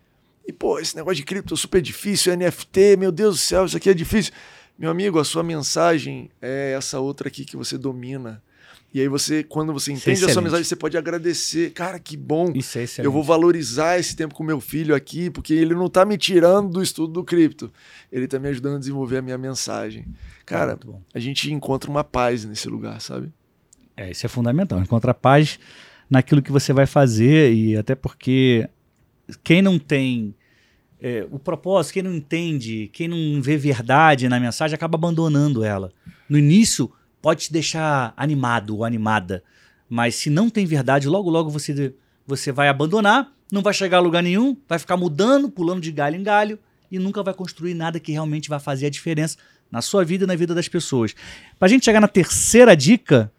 E, 0.50 0.52
pô, 0.52 0.80
esse 0.80 0.96
negócio 0.96 1.18
de 1.18 1.24
cripto 1.24 1.54
é 1.54 1.58
super 1.58 1.80
difícil, 1.80 2.36
NFT, 2.36 2.98
meu 2.98 3.12
Deus 3.12 3.36
do 3.36 3.40
céu, 3.40 3.68
isso 3.68 3.78
aqui 3.78 3.88
é 3.88 3.94
difícil. 3.94 4.34
Meu 4.80 4.90
amigo, 4.90 5.20
a 5.20 5.24
sua 5.24 5.44
mensagem 5.44 6.32
é 6.42 6.74
essa 6.76 7.00
outra 7.00 7.28
aqui 7.28 7.46
que 7.46 7.56
você 7.56 7.78
domina. 7.78 8.42
E 8.92 9.00
aí 9.00 9.08
você, 9.08 9.44
quando 9.44 9.72
você 9.72 9.92
é 9.92 9.94
entende 9.94 10.26
a 10.26 10.30
sua 10.30 10.42
mensagem, 10.42 10.64
você 10.64 10.76
pode 10.76 10.98
agradecer. 10.98 11.70
Cara, 11.70 12.00
que 12.00 12.18
bom. 12.18 12.52
Isso 12.56 12.80
é 12.80 12.84
excelente. 12.84 13.06
Eu 13.06 13.12
vou 13.12 13.24
valorizar 13.24 14.00
esse 14.00 14.16
tempo 14.16 14.34
com 14.34 14.44
meu 14.44 14.60
filho 14.60 14.96
aqui, 14.96 15.30
porque 15.30 15.54
ele 15.54 15.76
não 15.76 15.88
tá 15.88 16.04
me 16.04 16.18
tirando 16.18 16.72
do 16.72 16.82
estudo 16.82 17.14
do 17.14 17.24
cripto. 17.24 17.72
Ele 18.12 18.28
tá 18.28 18.40
me 18.40 18.48
ajudando 18.48 18.78
a 18.78 18.80
desenvolver 18.80 19.18
a 19.18 19.22
minha 19.22 19.38
mensagem. 19.38 20.08
Cara, 20.48 20.80
a 21.14 21.20
gente 21.20 21.54
encontra 21.54 21.92
uma 21.92 22.04
paz 22.04 22.44
nesse 22.44 22.68
lugar, 22.68 23.00
sabe? 23.02 23.32
É, 23.96 24.10
isso 24.10 24.26
é 24.26 24.30
fundamental. 24.30 24.82
Encontrar 24.82 25.14
paz 25.14 25.60
naquilo 26.10 26.42
que 26.42 26.52
você 26.52 26.74
vai 26.74 26.88
fazer 26.88 27.54
e 27.54 27.78
até 27.78 27.94
porque 27.94 28.68
quem 29.44 29.62
não 29.62 29.78
tem 29.78 30.34
é, 31.02 31.26
o 31.32 31.40
propósito, 31.40 31.94
quem 31.94 32.04
não 32.04 32.14
entende, 32.14 32.90
quem 32.92 33.08
não 33.08 33.42
vê 33.42 33.58
verdade 33.58 34.28
na 34.28 34.40
mensagem 34.40 34.76
acaba 34.76 34.96
abandonando 34.96 35.64
ela. 35.64 35.92
No 36.30 36.38
início 36.38 36.92
pode 37.22 37.46
te 37.46 37.54
deixar 37.54 38.14
animado 38.18 38.76
ou 38.76 38.86
animada, 38.86 39.44
mas 39.90 40.16
se 40.16 40.30
não 40.30 40.50
tem 40.50 40.66
verdade, 40.66 41.08
logo 41.08 41.30
logo 41.30 41.50
você 41.50 41.94
você 42.28 42.52
vai 42.52 42.68
abandonar, 42.68 43.34
não 43.52 43.64
vai 43.64 43.74
chegar 43.74 43.98
a 43.98 44.02
lugar 44.02 44.22
nenhum, 44.22 44.56
vai 44.68 44.78
ficar 44.78 44.96
mudando, 44.96 45.50
pulando 45.50 45.82
de 45.82 45.92
galho 45.92 46.16
em 46.16 46.22
galho 46.22 46.60
e 46.92 47.00
nunca 47.00 47.24
vai 47.24 47.34
construir 47.34 47.74
nada 47.74 48.00
que 48.00 48.12
realmente 48.12 48.48
vai 48.48 48.60
fazer 48.60 48.86
a 48.86 48.90
diferença 48.90 49.38
na 49.72 49.82
sua 49.82 50.06
vida 50.06 50.26
e 50.26 50.28
na 50.28 50.36
vida 50.36 50.54
das 50.54 50.68
pessoas. 50.68 51.16
Para 51.58 51.66
a 51.66 51.70
gente 51.70 51.86
chegar 51.86 52.00
na 52.00 52.08
terceira 52.08 52.76
dica, 52.76 53.32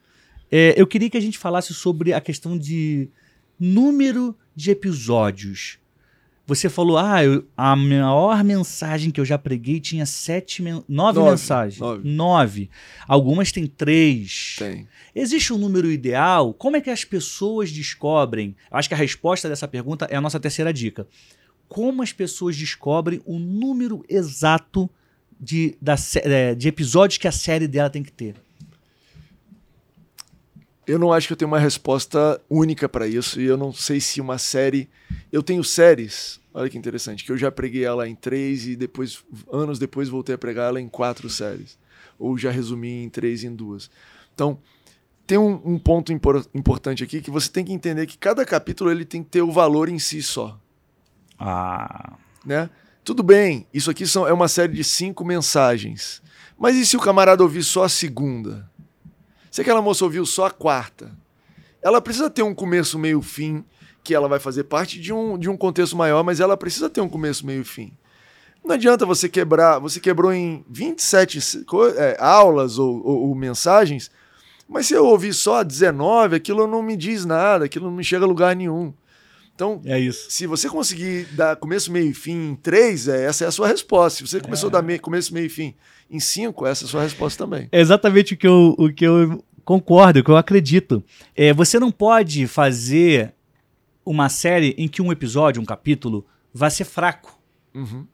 é, 0.50 0.74
eu 0.76 0.86
queria 0.86 1.08
que 1.08 1.16
a 1.16 1.20
gente 1.20 1.38
falasse 1.38 1.72
sobre 1.72 2.12
a 2.12 2.20
questão 2.20 2.58
de 2.58 3.08
número 3.58 4.36
de 4.56 4.72
episódios. 4.72 5.78
Você 6.50 6.68
falou, 6.68 6.98
ah, 6.98 7.22
eu- 7.22 7.44
a 7.56 7.76
maior 7.76 8.42
mensagem 8.42 9.12
que 9.12 9.20
eu 9.20 9.24
já 9.24 9.38
preguei 9.38 9.78
tinha 9.78 10.04
sete, 10.04 10.60
nove, 10.62 10.84
Nove, 10.88 11.20
mensagens. 11.30 11.78
nove. 11.78 12.08
Nove. 12.08 12.70
Algumas 13.06 13.52
têm 13.52 13.68
três. 13.68 14.56
Tem. 14.58 14.88
Existe 15.14 15.52
um 15.52 15.58
número 15.58 15.88
ideal? 15.88 16.52
Como 16.52 16.76
é 16.76 16.80
que 16.80 16.90
as 16.90 17.04
pessoas 17.04 17.70
descobrem? 17.70 18.56
Eu 18.68 18.76
acho 18.78 18.88
que 18.88 18.94
a 18.94 18.98
resposta 18.98 19.48
dessa 19.48 19.68
pergunta 19.68 20.08
é 20.10 20.16
a 20.16 20.20
nossa 20.20 20.40
terceira 20.40 20.72
dica. 20.72 21.06
Como 21.68 22.02
as 22.02 22.12
pessoas 22.12 22.56
descobrem 22.56 23.22
o 23.24 23.38
número 23.38 24.04
exato 24.08 24.90
de, 25.40 25.76
da, 25.80 25.94
é, 26.24 26.52
de 26.56 26.66
episódios 26.66 27.16
que 27.16 27.28
a 27.28 27.32
série 27.32 27.68
dela 27.68 27.88
tem 27.88 28.02
que 28.02 28.10
ter? 28.10 28.34
Eu 30.90 30.98
não 30.98 31.12
acho 31.12 31.28
que 31.28 31.32
eu 31.32 31.36
tenho 31.36 31.48
uma 31.48 31.58
resposta 31.60 32.40
única 32.50 32.88
para 32.88 33.06
isso 33.06 33.40
e 33.40 33.44
eu 33.44 33.56
não 33.56 33.72
sei 33.72 34.00
se 34.00 34.20
uma 34.20 34.38
série. 34.38 34.90
Eu 35.30 35.40
tenho 35.40 35.62
séries, 35.62 36.40
olha 36.52 36.68
que 36.68 36.76
interessante, 36.76 37.24
que 37.24 37.30
eu 37.30 37.38
já 37.38 37.48
preguei 37.48 37.84
ela 37.84 38.08
em 38.08 38.14
três 38.16 38.66
e 38.66 38.74
depois, 38.74 39.22
anos 39.52 39.78
depois, 39.78 40.08
voltei 40.08 40.34
a 40.34 40.38
pregar 40.38 40.68
ela 40.68 40.80
em 40.80 40.88
quatro 40.88 41.30
séries. 41.30 41.78
Ou 42.18 42.36
já 42.36 42.50
resumi 42.50 43.04
em 43.04 43.08
três 43.08 43.44
e 43.44 43.46
em 43.46 43.54
duas. 43.54 43.88
Então, 44.34 44.58
tem 45.28 45.38
um, 45.38 45.60
um 45.64 45.78
ponto 45.78 46.12
impor- 46.12 46.44
importante 46.52 47.04
aqui 47.04 47.20
que 47.22 47.30
você 47.30 47.48
tem 47.48 47.64
que 47.64 47.72
entender 47.72 48.04
que 48.06 48.18
cada 48.18 48.44
capítulo 48.44 48.90
ele 48.90 49.04
tem 49.04 49.22
que 49.22 49.30
ter 49.30 49.42
o 49.42 49.52
valor 49.52 49.88
em 49.88 49.98
si 49.98 50.20
só. 50.20 50.58
Ah, 51.38 52.14
né? 52.44 52.68
Tudo 53.04 53.22
bem, 53.22 53.64
isso 53.72 53.92
aqui 53.92 54.08
são, 54.08 54.26
é 54.26 54.32
uma 54.32 54.48
série 54.48 54.72
de 54.72 54.82
cinco 54.82 55.24
mensagens. 55.24 56.20
Mas 56.58 56.74
e 56.74 56.84
se 56.84 56.96
o 56.96 57.00
camarada 57.00 57.44
ouvir 57.44 57.62
só 57.62 57.84
a 57.84 57.88
segunda? 57.88 58.69
Se 59.50 59.60
aquela 59.60 59.82
moça 59.82 60.04
ouviu 60.04 60.24
só 60.24 60.46
a 60.46 60.50
quarta? 60.50 61.10
Ela 61.82 62.00
precisa 62.00 62.28
ter 62.30 62.42
um 62.42 62.54
começo, 62.54 62.98
meio, 62.98 63.20
fim, 63.22 63.64
que 64.04 64.14
ela 64.14 64.28
vai 64.28 64.38
fazer 64.38 64.64
parte 64.64 65.00
de 65.00 65.12
um, 65.12 65.38
de 65.38 65.48
um 65.48 65.56
contexto 65.56 65.96
maior, 65.96 66.22
mas 66.22 66.40
ela 66.40 66.56
precisa 66.56 66.88
ter 66.90 67.00
um 67.00 67.08
começo, 67.08 67.44
meio 67.46 67.64
fim. 67.64 67.92
Não 68.64 68.74
adianta 68.74 69.06
você 69.06 69.28
quebrar, 69.28 69.78
você 69.78 69.98
quebrou 69.98 70.32
em 70.32 70.64
27 70.68 71.40
se- 71.40 71.64
co- 71.64 71.88
é, 71.88 72.16
aulas 72.20 72.78
ou, 72.78 73.02
ou- 73.04 73.28
ou 73.28 73.34
mensagens, 73.34 74.10
mas 74.68 74.86
se 74.86 74.94
eu 74.94 75.04
ouvir 75.06 75.32
só 75.32 75.64
19, 75.64 76.36
aquilo 76.36 76.66
não 76.66 76.82
me 76.82 76.94
diz 76.96 77.24
nada, 77.24 77.64
aquilo 77.64 77.86
não 77.86 77.96
me 77.96 78.04
chega 78.04 78.24
a 78.24 78.28
lugar 78.28 78.54
nenhum. 78.54 78.92
Então, 79.54 79.80
é 79.84 79.98
isso. 79.98 80.30
se 80.30 80.46
você 80.46 80.68
conseguir 80.68 81.24
dar 81.32 81.56
começo, 81.56 81.90
meio 81.92 82.10
e 82.10 82.14
fim 82.14 82.50
em 82.50 82.54
três, 82.56 83.08
é, 83.08 83.24
essa 83.24 83.44
é 83.44 83.48
a 83.48 83.50
sua 83.50 83.68
resposta. 83.68 84.18
Se 84.18 84.26
você 84.26 84.40
começou 84.40 84.68
a 84.68 84.72
dar 84.72 84.82
me- 84.82 84.98
começo, 84.98 85.32
meio 85.34 85.46
e 85.46 85.50
fim 85.50 85.74
em 86.10 86.18
cinco, 86.18 86.66
essa 86.66 86.84
é 86.84 86.86
a 86.86 86.88
sua 86.88 87.02
resposta 87.02 87.44
também. 87.44 87.68
É 87.70 87.80
exatamente 87.80 88.34
o 88.34 88.36
que 88.36 88.46
eu, 88.46 88.74
o 88.76 88.92
que 88.92 89.06
eu 89.06 89.44
concordo, 89.64 90.18
o 90.18 90.24
que 90.24 90.30
eu 90.30 90.36
acredito. 90.36 91.02
É, 91.36 91.52
você 91.52 91.78
não 91.78 91.92
pode 91.92 92.46
fazer 92.46 93.32
uma 94.04 94.28
série 94.28 94.74
em 94.76 94.88
que 94.88 95.00
um 95.00 95.12
episódio, 95.12 95.62
um 95.62 95.64
capítulo, 95.64 96.26
vai 96.52 96.70
ser 96.70 96.84
fraco. 96.84 97.38
Uhum. 97.72 98.06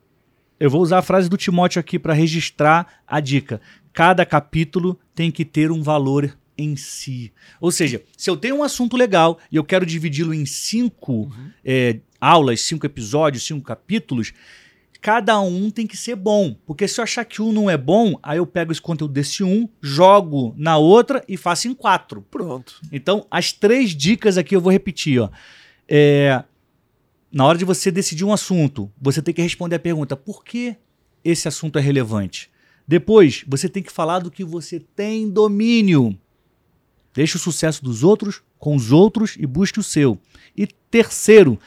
Eu 0.61 0.71
vou 0.71 0.83
usar 0.83 0.99
a 0.99 1.03
frase 1.03 1.29
do 1.29 1.37
Timóteo 1.37 1.81
aqui 1.81 1.99
para 1.99 2.13
registrar 2.13 3.01
a 3.07 3.21
dica. 3.21 3.61
Cada 3.93 4.27
capítulo 4.27 4.99
tem 5.15 5.31
que 5.31 5.45
ter 5.45 5.71
um 5.71 5.83
valor 5.83 6.37
em 6.59 6.77
si. 6.77 7.33
Ou 7.61 7.71
seja, 7.71 8.03
se 8.17 8.29
eu 8.31 8.37
tenho 8.37 8.57
um 8.57 8.63
assunto 8.63 8.97
legal 8.97 9.39
e 9.51 9.57
eu 9.57 9.65
quero 9.65 9.85
dividi-lo 9.85 10.33
em 10.33 10.47
cinco 10.47 11.31
é, 11.65 12.01
aulas, 12.21 12.63
cinco 12.63 12.87
episódios, 12.87 13.47
cinco 13.47 13.65
capítulos, 13.65 14.33
cada 15.07 15.41
um 15.41 15.71
tem 15.71 15.87
que 15.87 15.97
ser 15.97 16.17
bom. 16.17 16.57
Porque 16.67 16.89
se 16.89 16.99
eu 16.99 17.05
achar 17.05 17.25
que 17.25 17.41
um 17.41 17.53
não 17.53 17.71
é 17.71 17.77
bom, 17.77 18.19
aí 18.21 18.39
eu 18.39 18.47
pego 18.47 18.73
esse 18.73 18.83
conteúdo 18.83 19.15
desse 19.15 19.45
um, 19.45 19.69
jogo 19.81 20.53
na 20.59 20.79
outra 20.79 21.23
e 21.29 21.37
faço 21.37 21.69
em 21.69 21.75
quatro. 21.75 22.23
Pronto. 22.23 22.81
Então, 22.91 23.25
as 23.31 23.53
três 23.53 23.91
dicas 23.91 24.37
aqui 24.37 24.57
eu 24.57 24.61
vou 24.61 24.73
repetir. 24.73 25.21
Ó. 25.21 25.31
É, 25.89 26.43
na 27.31 27.45
hora 27.45 27.57
de 27.57 27.65
você 27.65 27.89
decidir 27.93 28.25
um 28.25 28.33
assunto, 28.33 28.91
você 29.01 29.23
tem 29.23 29.33
que 29.33 29.41
responder 29.41 29.77
a 29.77 29.79
pergunta: 29.79 30.17
por 30.17 30.45
que 30.45 30.75
esse 31.25 31.47
assunto 31.47 31.79
é 31.79 31.81
relevante? 31.81 32.51
Depois, 32.85 33.45
você 33.47 33.69
tem 33.69 33.85
que 33.85 33.93
falar 33.93 34.19
do 34.19 34.31
que 34.31 34.43
você 34.43 34.81
tem 34.81 35.31
domínio. 35.31 36.19
Deixe 37.15 37.37
o 37.37 37.39
sucesso 37.39 37.85
dos 37.85 38.03
outros 38.03 38.43
com 38.59 38.75
os 38.75 38.91
outros 38.91 39.37
e 39.39 39.47
busque 39.47 39.79
o 39.79 39.85
seu. 39.85 40.19
E 40.57 40.67
terceiro, 40.67 41.61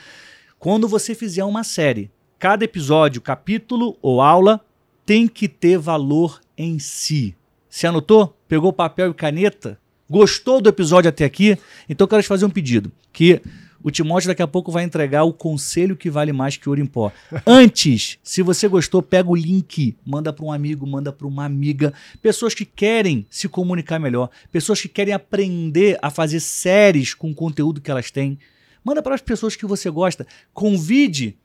quando 0.59 0.89
você 0.89 1.15
fizer 1.15 1.45
uma 1.45 1.63
série, 1.63 2.11
cada 2.39 2.63
episódio, 2.63 3.21
capítulo 3.21 3.97
ou 4.01 4.21
aula 4.21 4.61
tem 5.05 5.27
que 5.27 5.49
ter 5.49 5.77
valor 5.77 6.39
em 6.57 6.79
si. 6.79 7.35
Se 7.69 7.85
anotou? 7.85 8.33
Pegou 8.47 8.71
papel 8.71 9.11
e 9.11 9.13
caneta? 9.13 9.77
Gostou 10.09 10.61
do 10.61 10.69
episódio 10.69 11.09
até 11.09 11.25
aqui? 11.25 11.57
Então 11.89 12.05
eu 12.05 12.07
quero 12.07 12.23
te 12.23 12.29
fazer 12.29 12.45
um 12.45 12.49
pedido, 12.49 12.91
que 13.11 13.41
o 13.83 13.91
Timóteo 13.91 14.29
daqui 14.29 14.41
a 14.41 14.47
pouco 14.47 14.71
vai 14.71 14.85
entregar 14.85 15.25
o 15.25 15.33
conselho 15.33 15.97
que 15.97 16.09
vale 16.09 16.31
mais 16.31 16.55
que 16.55 16.69
ouro 16.69 16.81
em 16.81 16.85
pó. 16.85 17.11
Antes, 17.45 18.17
se 18.23 18.41
você 18.41 18.69
gostou, 18.69 19.01
pega 19.01 19.29
o 19.29 19.35
link, 19.35 19.97
manda 20.05 20.31
para 20.31 20.45
um 20.45 20.51
amigo, 20.51 20.87
manda 20.87 21.11
para 21.11 21.27
uma 21.27 21.43
amiga. 21.43 21.93
Pessoas 22.21 22.53
que 22.53 22.63
querem 22.63 23.27
se 23.29 23.49
comunicar 23.49 23.99
melhor, 23.99 24.29
pessoas 24.49 24.81
que 24.81 24.87
querem 24.87 25.13
aprender 25.13 25.99
a 26.01 26.09
fazer 26.09 26.39
séries 26.39 27.13
com 27.13 27.31
o 27.31 27.35
conteúdo 27.35 27.81
que 27.81 27.91
elas 27.91 28.09
têm. 28.09 28.39
Manda 28.83 29.01
para 29.01 29.15
as 29.15 29.21
pessoas 29.21 29.57
que 29.57 29.65
você 29.65 29.89
gosta. 29.89 30.25
Convide 30.53 31.37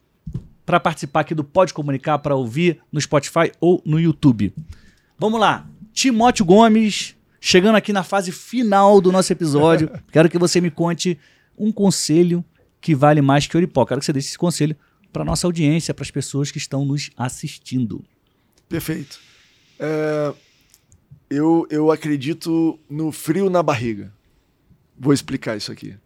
para 0.65 0.81
participar 0.81 1.21
aqui 1.21 1.35
do 1.35 1.45
Pode 1.45 1.75
Comunicar, 1.75 2.19
para 2.19 2.35
ouvir 2.35 2.81
no 2.91 3.01
Spotify 3.01 3.53
ou 3.61 3.83
no 3.85 4.01
YouTube. 4.01 4.53
Vamos 5.19 5.39
lá. 5.39 5.67
Timóteo 5.93 6.45
Gomes, 6.45 7.15
chegando 7.41 7.77
aqui 7.77 7.93
na 7.93 8.03
fase 8.03 8.33
final 8.33 9.01
do 9.01 9.13
nosso 9.13 9.33
episódio. 9.33 9.91
Quero 10.11 10.29
que 10.29 10.39
você 10.39 10.61
me 10.61 10.71
conte 10.71 11.19
um 11.57 11.71
conselho 11.71 12.45
que 12.81 12.95
vale 12.95 13.23
mais 13.23 13.47
que 13.47 13.57
Oripó. 13.57 13.85
Quero 13.85 14.01
que 14.01 14.07
você 14.07 14.13
deixe 14.13 14.29
esse 14.29 14.39
conselho 14.39 14.77
para 15.13 15.25
nossa 15.25 15.47
audiência, 15.47 15.95
para 15.95 16.03
as 16.03 16.11
pessoas 16.11 16.51
que 16.51 16.59
estão 16.59 16.85
nos 16.85 17.11
assistindo. 17.17 18.05
Perfeito. 18.69 19.21
É, 19.79 20.35
eu, 21.31 21.67
eu 21.71 21.93
acredito 21.93 22.79
no 22.91 23.13
frio 23.13 23.49
na 23.49 23.63
barriga. 23.63 24.13
Vou 24.99 25.13
explicar 25.13 25.57
isso 25.57 25.71
aqui. 25.71 25.97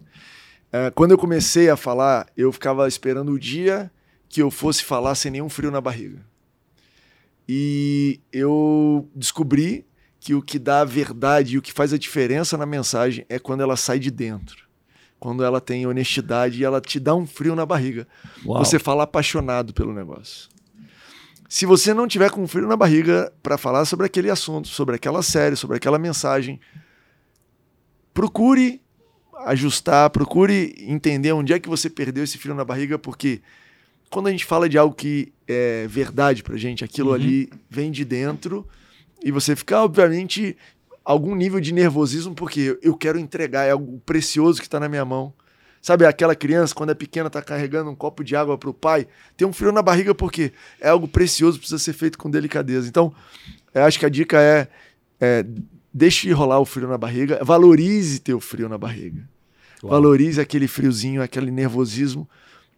É, 0.70 0.90
quando 0.90 1.12
eu 1.12 1.18
comecei 1.18 1.70
a 1.70 1.76
falar, 1.76 2.26
eu 2.36 2.52
ficava 2.52 2.86
esperando 2.86 3.32
o 3.32 3.38
dia 3.38 3.90
que 4.28 4.42
eu 4.42 4.50
fosse 4.50 4.84
falar 4.84 5.14
sem 5.14 5.30
nenhum 5.30 5.48
frio 5.48 5.70
na 5.70 5.80
barriga. 5.80 6.24
E 7.48 8.20
eu 8.32 9.08
descobri 9.14 9.86
que 10.20 10.34
o 10.34 10.42
que 10.42 10.58
dá 10.58 10.82
a 10.82 10.84
verdade 10.84 11.54
e 11.54 11.58
o 11.58 11.62
que 11.62 11.72
faz 11.72 11.92
a 11.92 11.98
diferença 11.98 12.56
na 12.56 12.66
mensagem 12.66 13.24
é 13.28 13.38
quando 13.38 13.62
ela 13.62 13.76
sai 13.76 13.98
de 13.98 14.10
dentro 14.10 14.68
quando 15.18 15.42
ela 15.42 15.60
tem 15.60 15.86
honestidade 15.86 16.60
e 16.60 16.64
ela 16.64 16.80
te 16.80 17.00
dá 17.00 17.14
um 17.14 17.26
frio 17.26 17.54
na 17.54 17.66
barriga. 17.66 18.06
Uau. 18.44 18.64
Você 18.64 18.78
fala 18.78 19.04
apaixonado 19.04 19.74
pelo 19.74 19.92
negócio. 19.92 20.48
Se 21.48 21.66
você 21.66 21.94
não 21.94 22.06
tiver 22.06 22.30
com 22.30 22.46
frio 22.46 22.68
na 22.68 22.76
barriga 22.76 23.32
para 23.42 23.56
falar 23.56 23.84
sobre 23.84 24.06
aquele 24.06 24.30
assunto, 24.30 24.68
sobre 24.68 24.96
aquela 24.96 25.22
série, 25.22 25.56
sobre 25.56 25.76
aquela 25.76 25.98
mensagem, 25.98 26.60
procure 28.12 28.82
ajustar, 29.46 30.10
procure 30.10 30.74
entender 30.78 31.32
onde 31.32 31.52
é 31.52 31.58
que 31.58 31.68
você 31.68 31.88
perdeu 31.88 32.22
esse 32.24 32.36
frio 32.36 32.54
na 32.54 32.64
barriga, 32.64 32.98
porque 32.98 33.40
quando 34.10 34.28
a 34.28 34.30
gente 34.30 34.44
fala 34.44 34.68
de 34.68 34.78
algo 34.78 34.94
que 34.94 35.32
é 35.46 35.86
verdade 35.88 36.42
pra 36.42 36.56
gente, 36.56 36.84
aquilo 36.84 37.10
uhum. 37.10 37.14
ali 37.14 37.50
vem 37.68 37.90
de 37.90 38.04
dentro 38.04 38.66
e 39.22 39.30
você 39.30 39.56
fica, 39.56 39.82
obviamente, 39.82 40.56
algum 41.04 41.34
nível 41.34 41.60
de 41.60 41.72
nervosismo, 41.72 42.34
porque 42.34 42.78
eu 42.82 42.96
quero 42.96 43.18
entregar, 43.18 43.64
é 43.64 43.70
algo 43.70 44.00
precioso 44.04 44.60
que 44.60 44.66
está 44.66 44.78
na 44.78 44.88
minha 44.88 45.04
mão. 45.04 45.32
Sabe, 45.80 46.04
aquela 46.04 46.34
criança, 46.34 46.74
quando 46.74 46.90
é 46.90 46.94
pequena, 46.94 47.28
está 47.28 47.40
carregando 47.40 47.90
um 47.90 47.94
copo 47.94 48.24
de 48.24 48.34
água 48.34 48.58
para 48.58 48.68
o 48.68 48.74
pai, 48.74 49.06
tem 49.36 49.46
um 49.46 49.52
frio 49.52 49.72
na 49.72 49.80
barriga 49.80 50.14
porque 50.14 50.52
é 50.80 50.88
algo 50.88 51.06
precioso, 51.06 51.58
precisa 51.58 51.78
ser 51.78 51.92
feito 51.92 52.18
com 52.18 52.28
delicadeza. 52.28 52.88
Então, 52.88 53.12
eu 53.72 53.84
acho 53.84 53.98
que 53.98 54.04
a 54.04 54.08
dica 54.08 54.40
é, 54.40 54.68
é 55.20 55.46
deixe 55.94 56.30
rolar 56.32 56.58
o 56.58 56.64
frio 56.64 56.88
na 56.88 56.98
barriga, 56.98 57.40
valorize 57.42 58.18
teu 58.18 58.40
frio 58.40 58.68
na 58.68 58.76
barriga. 58.76 59.22
Uau. 59.82 59.92
Valorize 59.92 60.40
aquele 60.40 60.66
friozinho, 60.66 61.22
aquele 61.22 61.50
nervosismo. 61.50 62.28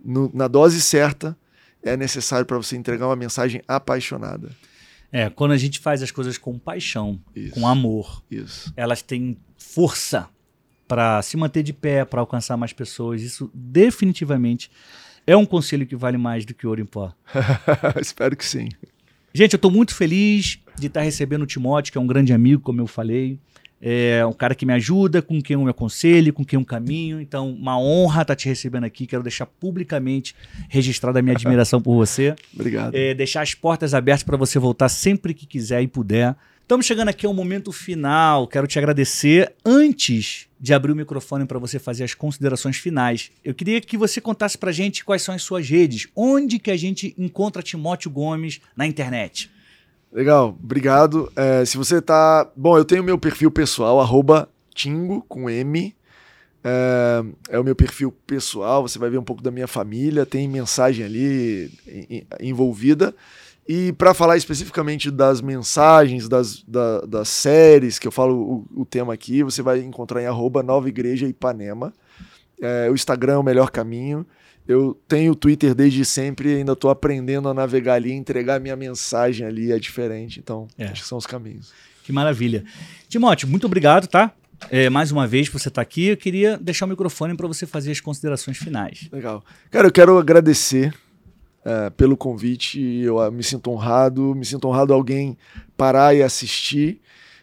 No, 0.05 0.31
na 0.33 0.49
dose 0.49 0.81
certa, 0.81 1.37
é 1.83 1.97
necessário 1.97 2.47
para 2.47 2.57
você 2.57 2.77
entregar 2.77 3.07
uma 3.07 3.17
mensagem 3.17 3.63
apaixonada. 3.67 4.51
É, 5.13 5.29
quando 5.29 5.53
a 5.53 5.57
gente 5.57 5.79
faz 5.79 6.03
as 6.03 6.11
coisas 6.11 6.39
com 6.39 6.59
paixão, 6.59 7.21
Isso. 7.35 7.55
com 7.55 7.67
amor, 7.67 8.23
Isso. 8.31 8.73
elas 8.77 9.03
têm 9.03 9.37
força 9.57 10.29
para 10.87 11.21
se 11.23 11.37
manter 11.37 11.63
de 11.63 11.73
pé, 11.73 12.05
para 12.05 12.21
alcançar 12.21 12.57
mais 12.57 12.73
pessoas. 12.73 13.23
Isso 13.23 13.51
definitivamente 13.55 14.71
é 15.27 15.37
um 15.37 15.47
conselho 15.47 15.87
que 15.87 15.97
vale 15.97 16.17
mais 16.17 16.45
do 16.45 16.55
que 16.55 16.67
ouro 16.67 16.81
em 16.81 16.87
pó. 16.87 17.13
Espero 18.01 18.37
que 18.37 18.45
sim. 18.45 18.69
Gente, 19.33 19.53
eu 19.53 19.57
estou 19.57 19.71
muito 19.71 19.95
feliz 19.95 20.59
de 20.77 20.87
estar 20.87 21.03
recebendo 21.03 21.43
o 21.43 21.47
Timóteo, 21.47 21.93
que 21.93 21.99
é 21.99 22.01
um 22.01 22.07
grande 22.07 22.33
amigo, 22.33 22.63
como 22.63 22.81
eu 22.81 22.87
falei 22.87 23.39
é 23.83 24.25
um 24.27 24.33
cara 24.33 24.55
que 24.55 24.67
me 24.67 24.75
ajuda, 24.75 25.23
com 25.23 25.41
quem 25.41 25.55
eu 25.55 25.63
me 25.63 25.71
aconselho, 25.71 26.33
com 26.33 26.45
quem 26.45 26.59
eu 26.59 26.65
caminho. 26.65 27.21
Então, 27.21 27.51
uma 27.51 27.79
honra 27.79 28.23
estar 28.23 28.37
te 28.37 28.47
recebendo 28.47 28.85
aqui. 28.85 29.07
Quero 29.07 29.23
deixar 29.23 29.47
publicamente 29.47 30.35
registrada 30.69 31.19
a 31.19 31.23
minha 31.23 31.35
admiração 31.35 31.81
por 31.81 31.95
você. 31.95 32.35
Obrigado. 32.55 32.95
É, 32.95 33.15
deixar 33.15 33.41
as 33.41 33.55
portas 33.55 33.95
abertas 33.95 34.23
para 34.23 34.37
você 34.37 34.59
voltar 34.59 34.89
sempre 34.89 35.33
que 35.33 35.47
quiser 35.47 35.83
e 35.83 35.89
puder. 35.89 36.37
Estamos 36.63 36.87
chegando 36.87 37.09
aqui 37.09 37.27
ao 37.27 37.35
momento 37.35 37.73
final. 37.73 38.47
Quero 38.47 38.67
te 38.67 38.79
agradecer. 38.79 39.53
Antes 39.65 40.47
de 40.61 40.75
abrir 40.75 40.93
o 40.93 40.97
microfone 40.97 41.47
para 41.47 41.59
você 41.59 41.79
fazer 41.79 42.05
as 42.05 42.15
considerações 42.15 42.77
finais, 42.77 43.33
eu 43.43 43.55
queria 43.55 43.81
que 43.81 43.97
você 43.97 44.21
contasse 44.21 44.57
para 44.57 44.71
gente 44.71 45.05
quais 45.05 45.23
são 45.23 45.35
as 45.35 45.43
suas 45.43 45.69
redes. 45.69 46.07
Onde 46.15 46.59
que 46.59 46.71
a 46.71 46.77
gente 46.77 47.15
encontra 47.19 47.63
Timóteo 47.63 48.11
Gomes 48.11 48.61
na 48.77 48.87
internet? 48.87 49.51
Legal, 50.13 50.57
obrigado. 50.63 51.31
É, 51.37 51.65
se 51.65 51.77
você 51.77 52.03
tá. 52.03 52.51
Bom, 52.57 52.77
eu 52.77 52.85
tenho 52.85 53.05
meu 53.05 53.17
perfil 53.17 53.51
pessoal, 53.51 54.01
arroba 54.01 54.49
Tingo 54.75 55.25
com 55.29 55.49
M. 55.49 55.95
É, 56.63 57.25
é, 57.51 57.59
o 57.59 57.65
meu 57.65 57.75
perfil 57.75 58.13
pessoal, 58.27 58.83
você 58.83 58.99
vai 58.99 59.09
ver 59.09 59.19
um 59.19 59.25
pouco 59.25 59.43
da 59.43 59.51
minha 59.51 59.67
família, 59.69 60.27
tem 60.27 60.49
mensagem 60.49 61.05
ali 61.05 61.73
envolvida. 62.41 63.15
E 63.69 63.93
para 63.93 64.13
falar 64.13 64.37
especificamente 64.37 65.13
das 65.13 65.41
mensagens, 65.41 66.29
das, 66.29 66.63
da, 66.65 67.03
das 67.03 67.29
séries, 67.29 67.99
que 68.01 68.09
eu 68.09 68.11
falo 68.11 68.67
o, 68.75 68.83
o, 68.83 68.85
tema 68.85 69.15
aqui, 69.15 69.45
você 69.45 69.63
vai 69.63 69.79
encontrar 69.81 70.21
em 70.21 70.27
arroba 70.27 70.61
Nova 70.61 70.89
Igreja 70.89 71.29
Ipanema. 71.29 71.93
É, 72.61 72.91
o 72.91 72.95
Instagram 72.95 73.35
é 73.35 73.39
o 73.39 73.45
melhor 73.45 73.71
caminho. 73.71 74.27
Eu 74.71 74.97
tenho 75.09 75.33
o 75.33 75.35
Twitter 75.35 75.75
desde 75.75 76.05
sempre 76.05 76.53
e 76.53 76.57
ainda 76.59 76.75
estou 76.75 76.91
aprendendo 76.93 77.49
a 77.49 77.55
navegar 77.55 77.95
ali, 77.95 78.13
entregar 78.13 78.61
minha 78.61 78.77
mensagem 78.77 79.45
ali, 79.45 79.73
é 79.73 79.79
diferente. 79.81 80.39
Então, 80.39 80.69
é. 80.79 80.85
acho 80.85 81.03
que 81.03 81.09
são 81.09 81.19
os 81.19 81.27
caminhos. 81.27 81.73
Que 82.05 82.13
maravilha. 82.13 82.65
Timóteo, 83.09 83.49
muito 83.49 83.67
obrigado, 83.67 84.07
tá? 84.07 84.33
É, 84.71 84.89
mais 84.89 85.11
uma 85.11 85.27
vez 85.27 85.49
você 85.49 85.67
está 85.67 85.83
aqui. 85.83 86.07
Eu 86.07 86.17
queria 86.17 86.57
deixar 86.57 86.87
o 86.87 86.89
microfone 86.89 87.37
para 87.37 87.49
você 87.49 87.67
fazer 87.67 87.91
as 87.91 88.01
considerações 88.01 88.59
finais. 88.59 89.09
Legal. 89.11 89.43
Cara, 89.73 89.89
eu 89.89 89.93
quero 89.93 90.17
agradecer 90.17 90.95
é, 91.65 91.91
pelo 91.91 92.17
convite. 92.17 92.81
Eu 92.81 93.17
uh, 93.17 93.33
me 93.33 93.43
sinto 93.43 93.73
honrado, 93.73 94.37
me 94.37 94.45
sinto 94.45 94.69
honrado 94.69 94.95
alguém 94.95 95.37
parar 95.77 96.15
e 96.15 96.23
assistir. 96.23 97.01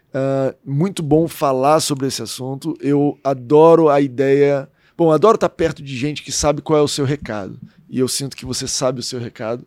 Uh, 0.10 0.56
muito 0.66 1.04
bom 1.04 1.28
falar 1.28 1.82
sobre 1.82 2.08
esse 2.08 2.22
assunto. 2.22 2.74
Eu 2.80 3.20
adoro 3.22 3.90
a 3.90 4.00
ideia 4.00 4.70
Bom, 4.98 5.12
adoro 5.12 5.36
estar 5.36 5.50
perto 5.50 5.84
de 5.84 5.96
gente 5.96 6.24
que 6.24 6.32
sabe 6.32 6.62
qual 6.62 6.80
é 6.80 6.82
o 6.82 6.88
seu 6.88 7.06
recado. 7.06 7.60
E 7.88 8.00
eu 8.00 8.08
sinto 8.08 8.36
que 8.36 8.46
você 8.46 8.68
sabe 8.68 9.00
o 9.00 9.04
seu 9.04 9.20
recado. 9.20 9.64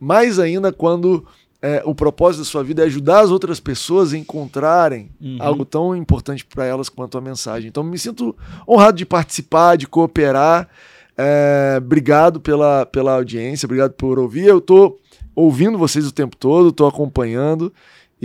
Mais 0.00 0.38
ainda 0.38 0.72
quando 0.72 1.26
é, 1.60 1.82
o 1.84 1.94
propósito 1.94 2.40
da 2.40 2.44
sua 2.44 2.64
vida 2.64 2.82
é 2.82 2.86
ajudar 2.86 3.20
as 3.20 3.30
outras 3.30 3.60
pessoas 3.60 4.12
a 4.12 4.18
encontrarem 4.18 5.10
uhum. 5.20 5.36
algo 5.40 5.64
tão 5.64 5.94
importante 5.94 6.44
para 6.44 6.64
elas 6.64 6.88
quanto 6.88 7.18
a 7.18 7.20
mensagem. 7.20 7.68
Então, 7.68 7.82
me 7.82 7.98
sinto 7.98 8.34
honrado 8.68 8.96
de 8.96 9.06
participar, 9.06 9.76
de 9.76 9.86
cooperar. 9.86 10.68
É, 11.16 11.76
obrigado 11.78 12.40
pela, 12.40 12.86
pela 12.86 13.14
audiência, 13.14 13.66
obrigado 13.66 13.92
por 13.92 14.18
ouvir. 14.18 14.46
Eu 14.46 14.58
estou 14.58 14.98
ouvindo 15.34 15.78
vocês 15.78 16.06
o 16.06 16.12
tempo 16.12 16.36
todo, 16.36 16.70
estou 16.70 16.86
acompanhando. 16.86 17.72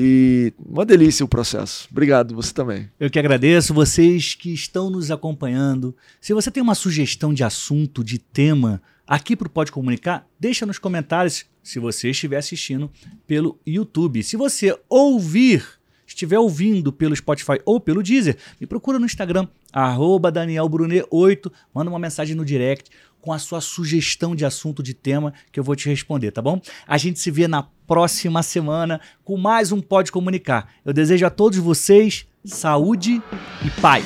E 0.02 0.54
uma 0.58 0.86
delícia 0.86 1.26
o 1.26 1.28
processo. 1.28 1.86
Obrigado, 1.92 2.34
você 2.34 2.54
também. 2.54 2.90
Eu 2.98 3.10
que 3.10 3.20
agradeço 3.20 3.74
vocês 3.74 4.34
que 4.34 4.54
estão 4.54 4.90
nos 4.90 5.12
acompanhando. 5.12 5.94
Se 6.22 6.34
você 6.34 6.50
tem 6.50 6.64
uma 6.64 6.74
sugestão 6.74 7.34
de 7.34 7.44
assunto, 7.44 8.02
de 8.02 8.18
tema, 8.18 8.82
aqui 9.06 9.36
para 9.36 9.48
o 9.48 9.52
Pode 9.52 9.74
Comunicar, 9.74 10.26
deixa 10.40 10.66
nos 10.66 10.80
comentários 10.80 11.46
se 11.62 11.80
você 11.80 12.12
estiver 12.12 12.38
assistindo 12.38 12.90
pelo 13.28 13.60
YouTube. 13.68 14.24
Se 14.24 14.38
você 14.38 14.74
ouvir, 14.88 15.68
estiver 16.08 16.40
ouvindo 16.40 16.94
pelo 16.94 17.14
Spotify 17.14 17.60
ou 17.66 17.78
pelo 17.78 18.02
Deezer, 18.02 18.38
me 18.58 18.66
procura 18.66 19.00
no 19.00 19.06
Instagram, 19.06 19.50
DanielBrunet8, 19.74 21.52
manda 21.76 21.92
uma 21.92 22.00
mensagem 22.00 22.38
no 22.38 22.46
direct 22.46 22.90
com 23.20 23.34
a 23.34 23.38
sua 23.38 23.60
sugestão 23.60 24.34
de 24.34 24.46
assunto, 24.46 24.82
de 24.82 24.94
tema, 24.94 25.34
que 25.52 25.60
eu 25.60 25.64
vou 25.64 25.76
te 25.76 25.90
responder, 25.90 26.32
tá 26.32 26.42
bom? 26.42 26.62
A 26.88 26.98
gente 26.98 27.20
se 27.20 27.30
vê 27.30 27.50
na 27.50 27.68
próxima 27.90 28.44
semana 28.44 29.02
com 29.26 29.36
mais 29.36 29.72
um 29.72 29.82
Pode 29.82 30.12
Comunicar. 30.12 30.68
Eu 30.86 30.94
desejo 30.94 31.26
a 31.26 31.30
todos 31.32 31.58
vocês 31.58 32.28
saúde 32.46 33.20
e 33.66 33.82
paz. 33.82 34.06